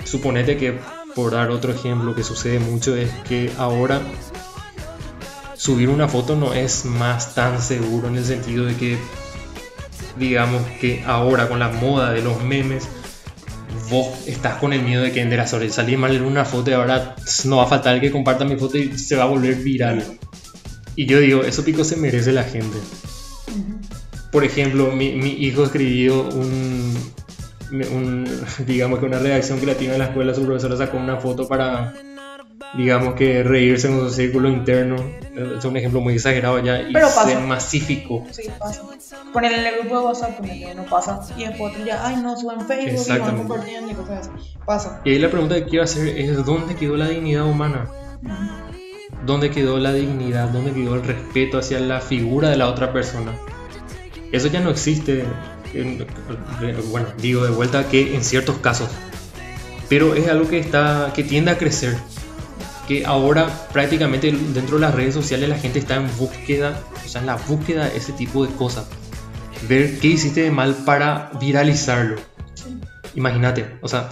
[0.03, 0.81] Suponete que,
[1.15, 4.01] por dar otro ejemplo que sucede mucho, es que ahora
[5.55, 8.99] subir una foto no es más tan seguro en el sentido de que,
[10.19, 12.89] digamos que ahora con la moda de los memes,
[13.89, 16.75] vos estás con el miedo de que de la salir mal en una foto y
[16.75, 19.55] ahora no va a faltar el que comparta mi foto y se va a volver
[19.55, 20.19] viral.
[20.97, 22.79] Y yo digo, eso pico se merece la gente.
[24.33, 26.95] Por ejemplo, mi, mi hijo escribió un,
[27.73, 28.29] un-
[28.67, 31.95] digamos que una redacción creativa en la escuela, su profesora sacó una foto para,
[32.77, 34.97] digamos que reírse en su círculo interno.
[35.59, 37.29] Es un ejemplo muy exagerado ya y Pero pasa.
[37.29, 38.27] se masificó.
[38.31, 38.83] sí, pasa.
[39.33, 41.21] Poner en el grupo de WhatsApp, ponerle, no pasa.
[41.37, 44.31] Y después otro ya, ay, no, suben Facebook y van compartiendo y cosas así.
[44.67, 45.01] Pasa.
[45.05, 47.89] Y ahí la pregunta que quiero hacer es, ¿dónde quedó la dignidad humana?
[49.27, 50.49] ¿Dónde quedó la dignidad?
[50.49, 53.33] ¿Dónde quedó el respeto hacia la figura de la otra persona?
[54.33, 55.25] Eso ya no existe.
[55.73, 56.05] en-
[56.91, 58.89] bueno, digo de vuelta que en ciertos casos.
[59.89, 61.97] Pero es algo que está que tiende a crecer.
[62.89, 67.21] Que ahora prácticamente dentro de las redes sociales la gente está en búsqueda, o sea,
[67.21, 68.87] en la búsqueda de ese tipo de cosas.
[69.69, 72.17] Ver qué hiciste de mal para viralizarlo.
[73.15, 74.09] Imagínate, o sea,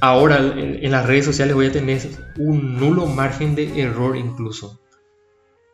[0.00, 2.00] ahora en, en las redes sociales voy a tener
[2.38, 4.80] un nulo margen de error incluso.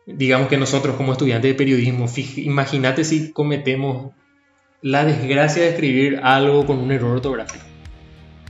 [0.06, 2.06] Digamos que nosotros como estudiantes de periodismo,
[2.36, 4.12] imagínate si cometemos
[4.82, 7.64] la desgracia de escribir algo con un error ortográfico.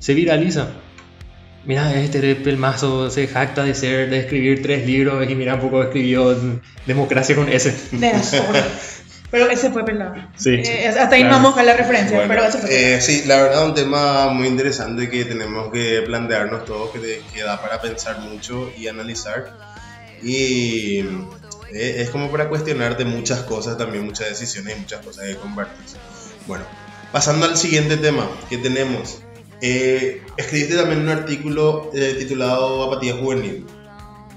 [0.01, 0.69] Se viraliza.
[1.65, 5.83] Mira, este pelmazo se jacta de ser, de escribir tres libros y mira un poco
[5.83, 6.37] escribió
[6.87, 7.75] Democracia con S.
[7.93, 8.13] De.
[9.31, 10.15] Pero ese fue pelado.
[10.37, 10.51] Sí.
[10.55, 11.37] Eh, hasta ahí Claro.
[11.39, 14.29] no vamos a la referencia, Bueno, pero ese fue eh, sí, la verdad un tema
[14.29, 19.53] muy interesante que tenemos que plantearnos todos, que, que da para pensar mucho y analizar.
[20.23, 21.01] Y
[21.73, 25.97] eh, es como para cuestionarte muchas cosas, también muchas decisiones y muchas cosas que compartes.
[26.47, 26.65] Bueno,
[27.13, 29.23] pasando al siguiente tema que tenemos.
[29.63, 33.65] Eh, escribiste también un artículo eh, titulado Apatía Juvenil,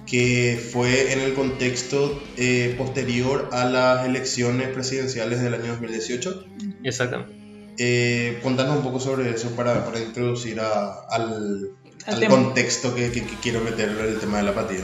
[0.10, 6.45] que fue en el contexto eh, posterior a las elecciones presidenciales del año 2018.
[6.84, 7.34] Exactamente.
[7.78, 11.70] Eh, contanos un poco sobre eso para, para introducir a- al,
[12.07, 14.82] Al al contexto que, que- que quiero meter el tema de la apatía.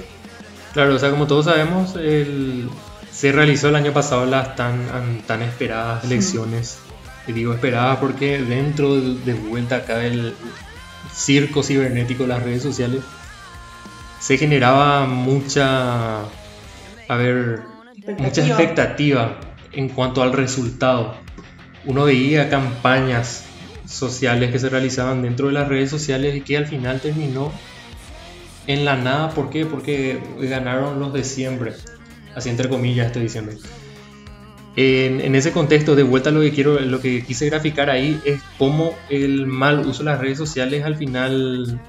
[0.74, 2.70] Claro, o sea, como todos sabemos, el-
[3.12, 6.78] se realizó el año pasado las tan, an- tan esperadas elecciones.
[7.28, 10.34] Y digo esperadas porque dentro de, de vuelta acá del
[11.14, 13.02] circo cibernético de las redes sociales
[14.20, 17.61] se generaba mucha, a ver,
[18.18, 18.47] mucha Expectativa.
[18.47, 19.39] expectativa
[19.74, 21.16] en cuanto al resultado.
[21.86, 23.45] Uno veía campañas
[23.86, 27.51] sociales que se realizaban dentro de las redes sociales y que al final terminó
[28.68, 29.30] en la nada.
[29.30, 29.66] ¿Por qué?
[29.66, 31.74] Porque ganaron los de siempre.
[32.36, 33.51] Así entre comillas estoy diciendo.
[34.76, 38.41] En, en ese contexto, de vuelta lo que quiero, lo que quise graficar ahí es
[38.57, 41.80] cómo el mal uso de las redes sociales al final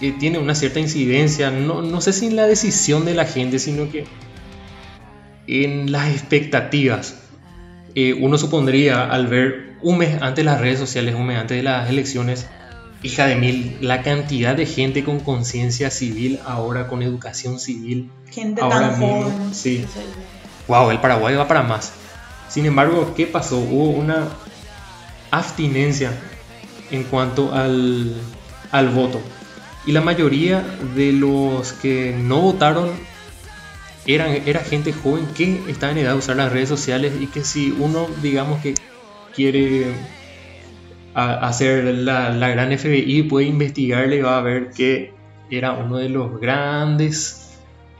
[0.00, 3.58] eh, tiene una cierta incidencia, no, no sé si en la decisión de la gente,
[3.58, 4.04] sino que
[5.46, 7.22] en las expectativas.
[7.94, 11.56] Eh, uno supondría al ver un mes antes de las redes sociales, un mes antes
[11.56, 12.46] de las elecciones,
[13.02, 18.60] hija de mil, la cantidad de gente con conciencia civil ahora, con educación civil, Gente
[18.60, 19.54] ahora tan mismo, joven.
[19.54, 19.86] sí.
[20.68, 21.92] wow, el Paraguay va para más.
[22.50, 23.56] Sin embargo, ¿qué pasó?
[23.58, 24.28] Hubo una
[25.30, 26.12] abstinencia
[26.90, 28.14] en cuanto al,
[28.72, 29.20] al voto.
[29.86, 30.64] Y la mayoría
[30.96, 32.90] de los que no votaron
[34.06, 37.44] eran, era gente joven que estaba en edad de usar las redes sociales y que
[37.44, 38.74] si uno, digamos que
[39.34, 39.86] quiere
[41.14, 45.14] hacer la, la gran FBI, puede investigarle y va a ver que
[45.50, 47.46] era uno de los grandes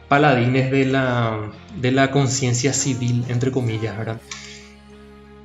[0.09, 4.21] paladines de la, de la conciencia civil, entre comillas, ¿verdad?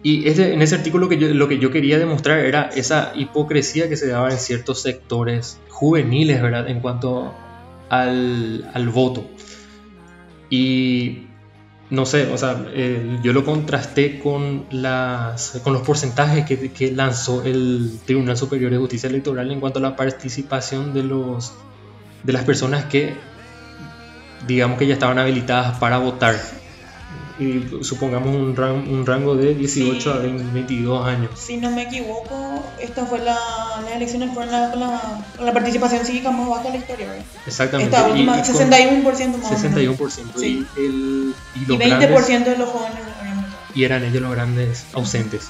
[0.03, 3.87] Y este, en ese artículo que yo, lo que yo quería demostrar era esa hipocresía
[3.87, 6.67] que se daba en ciertos sectores juveniles, ¿verdad?
[6.69, 7.33] En cuanto
[7.89, 9.25] al, al voto.
[10.49, 11.27] Y
[11.91, 12.65] no sé, o sea,
[13.21, 18.77] yo lo contrasté con, las, con los porcentajes que, que lanzó el Tribunal Superior de
[18.77, 21.53] Justicia Electoral en cuanto a la participación de, los,
[22.23, 23.13] de las personas que,
[24.47, 26.35] digamos que ya estaban habilitadas para votar.
[27.39, 30.09] Y supongamos un, ran- un rango de 18 Sí.
[30.09, 31.31] a 20 22 años.
[31.35, 33.35] Si no me equivoco, esta fue la,
[33.83, 37.25] las elecciones fueron la, la, la participación cívica más baja de la historia, ¿verdad?
[37.47, 37.95] Exactamente.
[37.95, 39.99] Esta Y- última, y con 61% más o menos.
[39.99, 40.11] 61%.
[40.35, 40.65] Sí.
[40.77, 42.97] Y, el, y Y los 20% grandes- de los jóvenes
[43.73, 45.47] y eran ellos los grandes ausentes.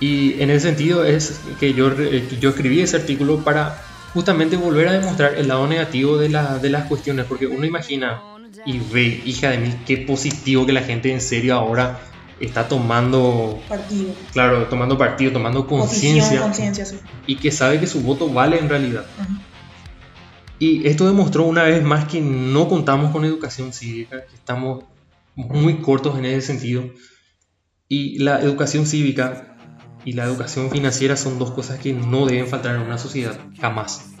[0.00, 1.92] Y en ese sentido es que yo,
[2.40, 3.82] yo escribí ese artículo para
[4.14, 8.20] justamente volver a demostrar el lado negativo de, la- de las cuestiones, porque uno imagina
[8.66, 12.00] y ve, hija de mí, qué positivo que la gente en serio ahora
[12.40, 14.14] está tomando, Partido.
[14.32, 16.96] claro, tomando partido, tomando conciencia sí.
[17.26, 19.04] y que sabe que su voto vale en realidad.
[20.58, 24.84] Y esto demostró una vez más que no contamos con educación cívica, que estamos
[25.34, 26.90] muy cortos en ese sentido.
[27.88, 29.56] Y la educación cívica
[30.04, 34.17] y la educación financiera son dos cosas que no deben faltar en una sociedad, jamás.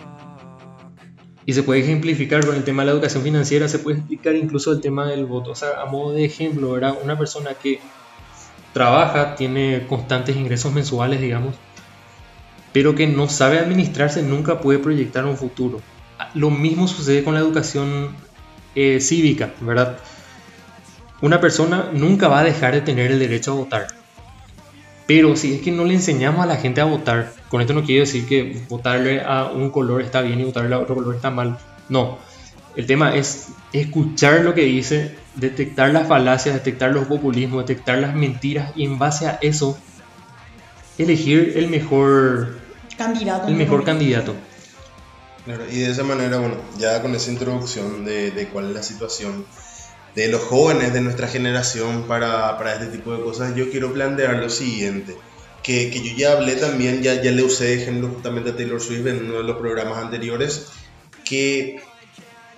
[1.48, 4.70] Y se puede ejemplificar con el tema de la educación financiera, se puede explicar incluso
[4.70, 5.52] el tema del voto.
[5.52, 6.98] O sea, a modo de ejemplo, ¿verdad?
[7.02, 7.80] Una persona que
[8.74, 11.54] trabaja, tiene constantes ingresos mensuales, digamos,
[12.74, 15.80] pero que no sabe administrarse, nunca puede proyectar un futuro.
[16.34, 18.14] Lo mismo sucede con la educación
[18.74, 19.96] eh, cívica, ¿verdad?
[21.22, 23.97] Una persona nunca va a dejar de tener el derecho a votar.
[25.08, 27.82] Pero si es que no le enseñamos a la gente a votar, con esto no
[27.82, 31.30] quiero decir que votarle a un color está bien y votarle a otro color está
[31.30, 31.58] mal.
[31.88, 32.18] No.
[32.76, 38.14] El tema es escuchar lo que dice, detectar las falacias, detectar los populismos, detectar las
[38.14, 39.78] mentiras y en base a eso
[40.98, 42.58] elegir el mejor,
[42.98, 43.48] Candidato.
[43.48, 44.34] el mejor candidato.
[45.46, 48.82] Claro, y de esa manera, bueno, ya con esa introducción de, de cuál es la
[48.82, 49.46] situación
[50.18, 54.36] de los jóvenes de nuestra generación para, para este tipo de cosas, yo quiero plantear
[54.36, 55.12] lo siguiente,
[55.62, 59.06] que, que yo ya hablé también, ya, ya le usé ejemplo justamente a Taylor Swift
[59.06, 60.66] en uno de los programas anteriores,
[61.24, 61.76] que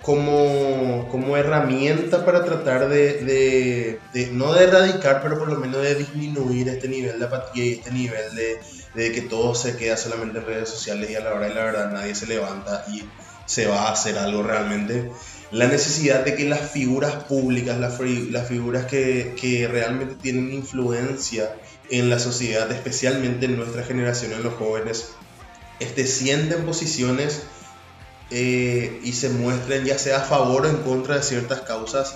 [0.01, 5.83] como, como herramienta para tratar de, de- de- no de erradicar, pero por lo menos
[5.83, 8.59] de disminuir este nivel de apatía y este nivel de,
[8.95, 11.63] de que todo se queda solamente en redes sociales y a la hora de la
[11.65, 13.03] verdad nadie se levanta y
[13.45, 15.11] se va a hacer algo realmente.
[15.51, 20.53] La necesidad de que las figuras públicas, las, fi- las figuras que, que realmente tienen
[20.53, 21.53] influencia
[21.89, 25.09] en la sociedad, especialmente en nuestra generación, en los jóvenes,
[25.81, 27.43] este, sienten posiciones
[28.29, 32.15] eh, y se muestren ya sea a favor o en contra de ciertas causas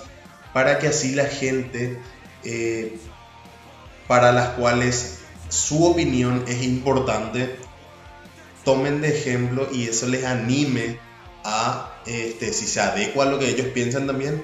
[0.54, 2.00] para que así la gente
[2.46, 2.98] eh,
[4.08, 5.18] para las cuales
[5.50, 7.58] su opinión es importante
[8.64, 11.00] tomen de ejemplo y eso les anime
[11.46, 14.44] a este, si se adecua a lo que ellos piensan también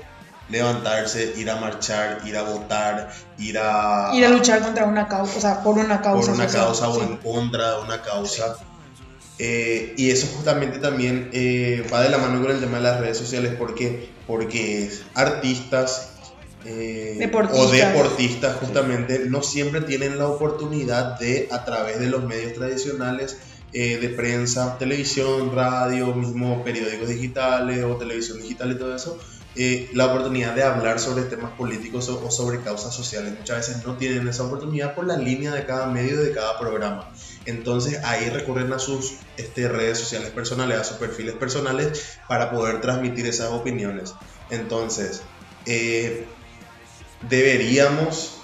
[0.50, 5.38] levantarse, ir a marchar, ir a votar, ir a, Ir a luchar contra una causa,
[5.38, 6.28] o sea, por una causa.
[6.28, 8.58] por una social, causa o en contra de una causa.
[9.40, 13.00] Eh, y eso justamente también eh, va de la mano con el tema de las
[13.00, 16.10] redes sociales porque, porque artistas
[16.66, 17.66] eh, Deportistas.
[17.66, 23.38] o deportistas justamente no siempre tienen la oportunidad de a través de los medios tradicionales
[23.74, 29.20] eh, de prensa, televisión, radio, mismo periódicos digitales o televisión digital y todo eso,
[29.56, 33.34] eh, la oportunidad de hablar sobre temas políticos o, o sobre causas sociales.
[33.38, 37.12] Muchas veces no tienen esa oportunidad por la línea de cada medio de cada programa.
[37.46, 42.82] Entonces ahí recurren a sus este, redes sociales personales, a sus perfiles personales para poder
[42.82, 44.14] transmitir esas opiniones.
[44.50, 45.22] Entonces,
[45.66, 46.26] eh,
[47.30, 48.38] deberíamos,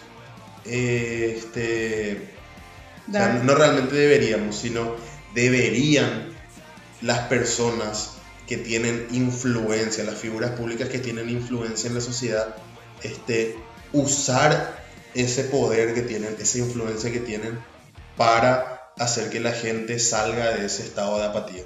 [0.66, 2.34] eh, este,
[3.08, 4.96] o sea, no realmente deberíamos, sino
[5.38, 6.30] deberían
[7.02, 8.14] las personas
[8.48, 12.56] que tienen influencia, las figuras públicas que tienen influencia en la sociedad,
[13.04, 13.56] este,
[13.94, 14.76] usar
[15.14, 17.60] ese poder que tienen, esa influencia que tienen
[18.16, 21.64] para hacer que la gente salga de ese estado de apatía.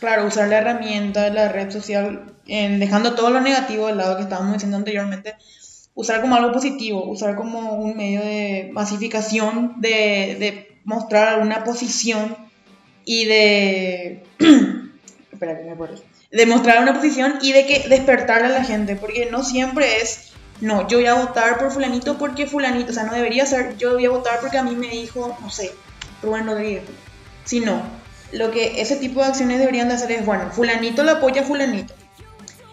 [0.00, 4.24] Claro, usar la herramienta de la red social, dejando todo lo negativo del lado que
[4.24, 5.34] estábamos diciendo anteriormente,
[5.94, 12.47] usar como algo positivo, usar como un medio de masificación, de, de mostrar una posición
[13.08, 14.22] y de...
[15.32, 15.96] Espera que me acuerdo.
[16.30, 20.86] De una posición y de que despertar a la gente, porque no siempre es, no,
[20.88, 24.04] yo voy a votar por fulanito porque fulanito, o sea, no debería ser, yo voy
[24.04, 25.72] a votar porque a mí me dijo, no sé,
[26.22, 26.82] Rubén Rodríguez,
[27.44, 27.80] sino
[28.32, 31.94] lo que ese tipo de acciones deberían de hacer es, bueno, fulanito lo apoya fulanito.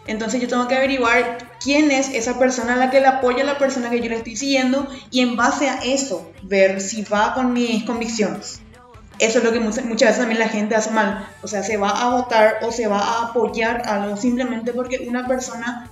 [0.05, 3.45] Entonces yo tengo que averiguar quién es esa persona a la que le apoya a
[3.45, 7.33] la persona que yo le estoy siguiendo y en base a eso ver si va
[7.33, 8.59] con mis convicciones.
[9.19, 11.27] Eso es lo que muchas, veces también la gente hace mal.
[11.41, 15.25] O sea, se va a votar o se va a apoyar algo simplemente porque una
[15.27, 15.89] persona,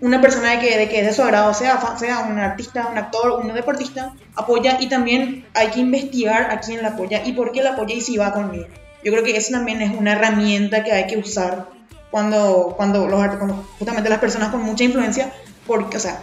[0.00, 2.98] una persona de que, de que es de su agrado, sea, sea un artista, un
[2.98, 7.52] actor, un deportista, apoya y también hay que investigar a quién la apoya y por
[7.52, 8.66] qué la apoya y si va conmigo.
[9.04, 11.68] Yo creo que eso también es una herramienta que hay que usar
[12.10, 15.32] cuando, cuando, cuando justamente las personas con mucha influencia,
[15.66, 16.20] porque, o sea,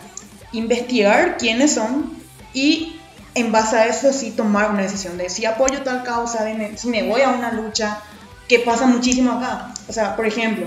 [0.52, 2.12] investigar quiénes son
[2.54, 2.95] y
[3.36, 6.78] en base a eso sí tomar una decisión de si apoyo tal causa, de me-
[6.78, 8.00] si me voy a una lucha,
[8.48, 9.74] que pasa muchísimo acá.
[9.88, 10.66] O sea, por ejemplo,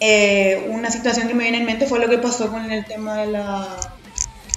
[0.00, 3.16] eh, una situación que me viene en mente fue lo que pasó con el tema
[3.16, 3.66] de la...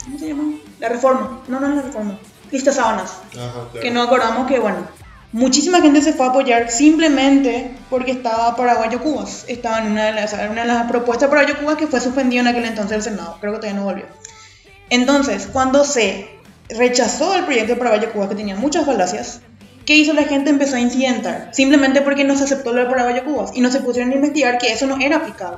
[0.05, 0.53] ¿Cómo se llama?
[0.79, 1.41] La reforma.
[1.47, 2.19] No, no es la reforma.
[2.51, 3.79] Lista sábanas Ajá, claro.
[3.81, 4.85] que nos acordamos que, bueno,
[5.31, 9.45] muchísima gente se fue a apoyar simplemente porque estaba Paraguayo Cubas.
[9.47, 12.41] Estaba en una de las, una de las propuestas de Paraguayo Cubas que fue suspendido
[12.41, 13.37] en aquel entonces el Senado.
[13.39, 14.05] Creo que todavía no volvió.
[14.89, 16.40] Entonces, cuando se
[16.77, 19.41] rechazó el proyecto de Paraguayo Cubas, que tenía muchas falacias,
[19.85, 20.49] ¿qué hizo la gente?
[20.49, 21.49] Empezó a incidentar.
[21.51, 24.71] Simplemente porque no se aceptó lo de Cubas y no se pusieron a investigar que
[24.71, 25.57] eso no era aplicable.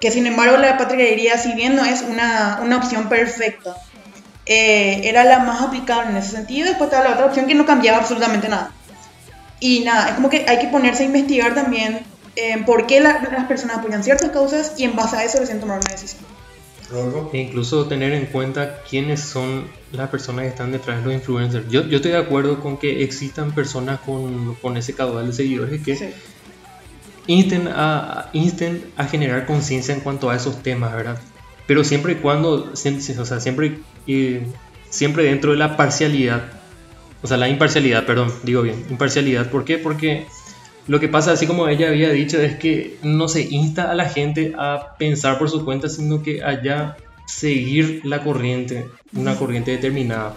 [0.00, 3.76] Que sin embargo la patrullaría, si bien no es una, una opción perfecta,
[4.46, 6.68] eh, era la más aplicable en ese sentido.
[6.68, 8.72] Después estaba la otra opción que no cambiaba absolutamente nada.
[9.60, 12.00] Y nada, es como que hay que ponerse a investigar también
[12.36, 15.60] eh, por qué la- las personas apoyan ciertas causas y en base a eso recién
[15.60, 16.24] tomar una decisión.
[17.32, 21.68] E incluso tener en cuenta quiénes son las personas que están detrás de los influencers.
[21.70, 25.82] Yo, yo estoy de acuerdo con que existan personas con, con ese caudal de seguidores
[25.82, 26.10] que Sí.
[27.26, 31.20] insten a, insten a generar conciencia en cuanto a esos temas, ¿verdad?
[31.66, 34.46] Pero siempre y cuando, o sea, siempre, eh,
[34.88, 36.44] siempre dentro de la parcialidad,
[37.22, 39.78] o sea, la imparcialidad, perdón, digo bien, imparcialidad, ¿por qué?
[39.78, 40.26] Porque
[40.90, 44.08] lo que pasa, así como ella había dicho, es que no se insta a la
[44.08, 50.34] gente a pensar por su cuenta, sino que allá seguir la corriente, una corriente determinada.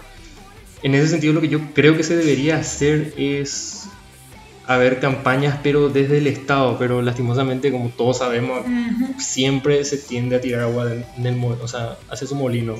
[0.84, 3.88] En ese sentido, lo que yo creo que se debería hacer es
[4.66, 8.60] haber campañas, pero desde el Estado, pero lastimosamente, como todos sabemos,
[9.18, 12.76] siempre se tiende a tirar agua del mo- o sea, hace su molino.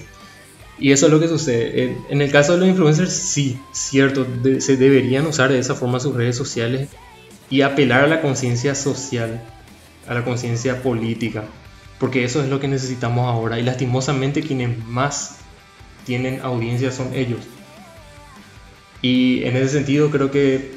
[0.78, 1.82] Y eso es lo que sucede.
[1.84, 5.74] En, en el caso de los influencers, sí, cierto, de- se deberían usar de esa
[5.74, 6.88] forma sus redes sociales
[7.50, 9.42] y apelar a la conciencia social,
[10.08, 11.44] a la conciencia política,
[11.98, 13.58] porque eso es lo que necesitamos ahora.
[13.58, 15.38] Y lastimosamente quienes más
[16.04, 17.40] tienen audiencia son ellos.
[19.02, 20.72] Y en ese sentido creo que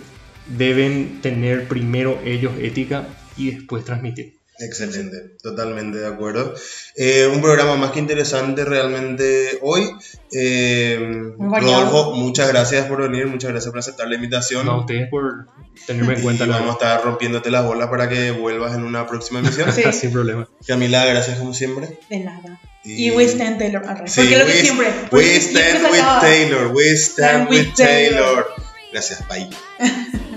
[0.48, 4.37] deben tener primero ellos ética y después transmitir.
[4.60, 6.54] Excelente, totalmente de acuerdo.
[6.96, 9.92] Eh, un programa más que interesante realmente hoy.
[10.32, 10.98] Eh.
[11.38, 14.66] Rodolfo, muchas gracias por venir, muchas gracias por aceptar la invitación.
[14.66, 15.46] No, a ustedes por
[15.86, 16.46] tenerme en y cuenta.
[16.48, 19.72] la vamos a estar rompiéndote las bolas para que vuelvas en una próxima emisión.
[19.76, 19.84] Sí.
[19.94, 20.50] Sin problema.
[20.66, 22.00] Camila, gracias como siempre.
[22.10, 22.60] De nada.
[22.84, 23.84] Y- Y, we stand Taylor.
[24.08, 24.88] Sí, porque lo que we- siempre.
[25.12, 26.68] We stand siempre with Taylor.
[26.74, 28.46] We stand Stand with with Taylor.
[28.46, 28.46] Taylor.
[28.92, 29.50] Gracias, bye.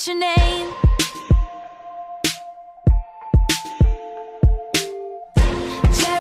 [0.00, 0.59] write your name.